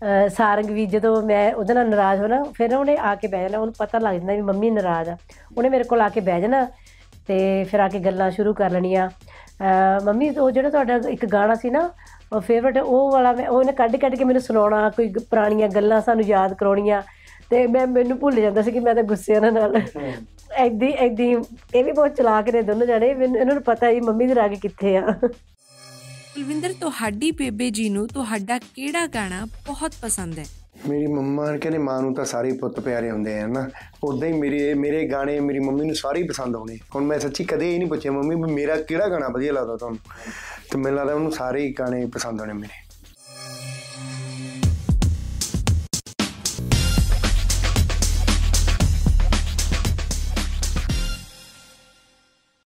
ਅਹ 0.02 0.28
ਸਾਰੰਗ 0.28 0.70
ਵੀ 0.70 0.86
ਜਦੋਂ 0.86 1.22
ਮੈਂ 1.22 1.54
ਉਹਦੇ 1.54 1.74
ਨਾਲ 1.74 1.88
ਨਾਰਾਜ਼ 1.88 2.20
ਹੋਣਾ, 2.20 2.42
ਫਿਰ 2.42 2.74
ਉਹਨੇ 2.74 2.96
ਆ 2.96 3.14
ਕੇ 3.14 3.28
ਬਹਿ 3.28 3.40
ਜਾਣਾ, 3.40 3.58
ਉਹਨੂੰ 3.58 3.74
ਪਤਾ 3.78 3.98
ਲੱਗ 3.98 4.16
ਜਾਂਦਾ 4.16 4.34
ਵੀ 4.34 4.40
ਮੰਮੀ 4.40 4.70
ਨਾਰਾਜ਼ 4.70 5.08
ਆ। 5.08 5.16
ਉਹਨੇ 5.56 5.68
ਮੇਰੇ 5.68 5.84
ਕੋਲ 5.84 6.00
ਆ 6.00 6.08
ਕੇ 6.08 6.20
ਬਹਿ 6.20 6.40
ਜਾਣਾ 6.40 6.66
ਤੇ 7.26 7.64
ਫਿਰ 7.64 7.80
ਆ 7.80 7.88
ਕੇ 7.88 7.98
ਗੱਲਾਂ 7.98 8.30
ਸ਼ੁਰੂ 8.30 8.54
ਕਰ 8.54 8.70
ਲੈਣੀਆਂ। 8.70 9.08
ਅਹ 9.08 10.04
ਮੰਮੀ, 10.04 10.30
ਉਹ 10.30 10.50
ਜਿਹੜਾ 10.50 10.70
ਤੁਹਾਡਾ 10.70 11.00
ਇੱਕ 11.08 11.26
ਗਾਣਾ 11.26 11.54
ਸੀ 11.54 11.70
ਨਾ, 11.70 11.90
ਉਹ 12.32 12.40
ਫੇਵਰਟ 12.40 12.78
ਉਹ 12.78 13.12
ਵਾਲਾ 13.12 13.32
ਮੈਂ 13.32 13.48
ਉਹਨੇ 13.48 13.72
ਕੱਢ 13.72 13.96
ਕੱਢ 13.96 14.14
ਕੇ 14.14 14.24
ਮੈਨੂੰ 14.24 14.42
ਸੁਣਾਉਣਾ, 14.42 14.90
ਕੋਈ 14.90 15.08
ਗ- 15.08 15.18
ਪੁਰਾਣੀਆਂ 15.18 15.68
ਗੱਲਾਂ 15.68 16.00
ਸਾਨੂੰ 16.00 16.24
ਯਾਦ 16.24 16.54
ਕਰਾਉਣੀਆਂ। 16.54 17.02
ਤੇ 17.50 17.66
ਮੈਂ, 17.66 17.86
ਮੈਨੂੰ 17.86 18.18
ਭੁੱਲ 18.18 18.36
ਜਾਂਦਾ 18.36 18.62
ਸੀ 18.62 18.70
ਕਿ 18.70 18.80
ਮੈਂ 18.80 18.94
ਤਾਂ 18.94 19.02
ਗੁੱਸੇ 19.02 19.36
ਉਹਨਾਂ 19.36 19.52
ਨਾਲ। 19.52 19.82
ਐਦੀ 20.54 20.90
ਐਦੀ, 20.90 21.36
ਇਹ 21.74 21.84
ਵੀ 21.84 21.92
ਬਹੁਤ 21.92 22.14
ਚਲਾਕ 22.14 22.48
ਨੇ 22.48 22.62
ਦੋਨੋਂ 22.62 22.86
ਜਣੇ, 22.86 23.14
ਮੈਨੂੰ, 23.14 23.40
ਇਹਨਾਂ 23.40 23.54
ਨੂੰ 23.54 23.62
ਪਤਾ 23.62 23.88
ਹੀ 23.88 24.00
ਮੰਮੀ 24.00 24.26
ਦੇ 24.26 24.34
ਰਾਗ 24.34 24.50
ਕਿੱਥੇ 24.50 24.96
ਆ। 24.96 25.12
ਕੁਲਵਿੰਦਰ, 26.34 26.72
ਤੁਹਾਡੀ 26.80 27.30
ਬੇਬੇ 27.30 27.70
ਜੀ 27.70 27.88
ਨੂੰ 27.88 28.08
ਤੁਹਾਡਾ 28.08 28.58
ਕਿਹੜਾ 28.58 29.06
ਗਾਣਾ 29.06 29.46
ਬਹੁਤ 29.66 29.92
ਪਸੰਦ 30.02 30.38
ਹੈ? 30.38 30.44
ਮੇਰੀ 30.88 31.06
ਮੰਮਾ 31.06 31.50
ਨੇ 31.50 31.58
ਕਹਿੰਦੇ, 31.58 31.78
ਮਾਂ 31.78 32.02
ਨੂੰ 32.02 32.14
ਤਾਂ 32.14 32.24
ਸਾਰੇ 32.24 32.50
ਹੀ 32.50 32.56
ਪੁੱਤ 32.56 32.80
ਪਿਆਰੇ 32.80 33.10
ਹੁੰਦੇ 33.10 33.40
ਆ 33.40 33.46
ਨਾ। 33.46 33.70
ਉਦਾਂ 34.04 34.28
ਹੀ 34.28 34.32
ਮੇਰੇ 34.32 34.74
ਮੇਰੇ 34.74 35.08
ਗਾਣੇ 35.08 35.40
ਮੇਰੀ 35.40 35.58
ਮੰਮੀ 35.58 35.86
ਨੂੰ 35.86 35.94
ਸਾਰੇ 35.94 36.22
ਹੀ 36.22 36.28
ਪਸੰਦ 36.28 36.56
ਆਉਣੇ। 36.56 36.78
ਹੁਣ 36.94 37.04
ਮੈਂ 37.04 37.18
ਸੱਚੀ 37.18 37.44
ਕਦੇ 37.44 37.72
ਇਹ 37.72 37.78
ਨਹੀਂ 37.78 37.88
ਪੁੱਛਿਆ, 37.88 38.12
ਮੰਮੀ 38.12 38.34
ਵੀ 38.34 38.52
ਮੇਰਾ 38.52 38.76
ਕਿਹੜਾ 38.76 39.08
ਗਾਣਾ 39.08 39.28
ਵਧੀਆ 39.28 39.52
ਲੱਗਦਾ 39.52 39.76
ਤੁਹਾਨੂੰ? 39.76 39.98
ਤੇ 40.72 40.78
ਮੈਨੂੰ 40.78 40.98
ਲੱਗਦਾ 40.98 41.14
ਉਹਨੂੰ 41.14 41.32
ਸਾਰੇ 41.32 41.62
ਹੀ 41.62 41.74
ਗਾਣੇ 41.78 42.06
ਪਸੰਦ 42.06 42.40
ਆਉਣੇ 42.40 42.52
ਮੇਰੇ। 42.52 42.83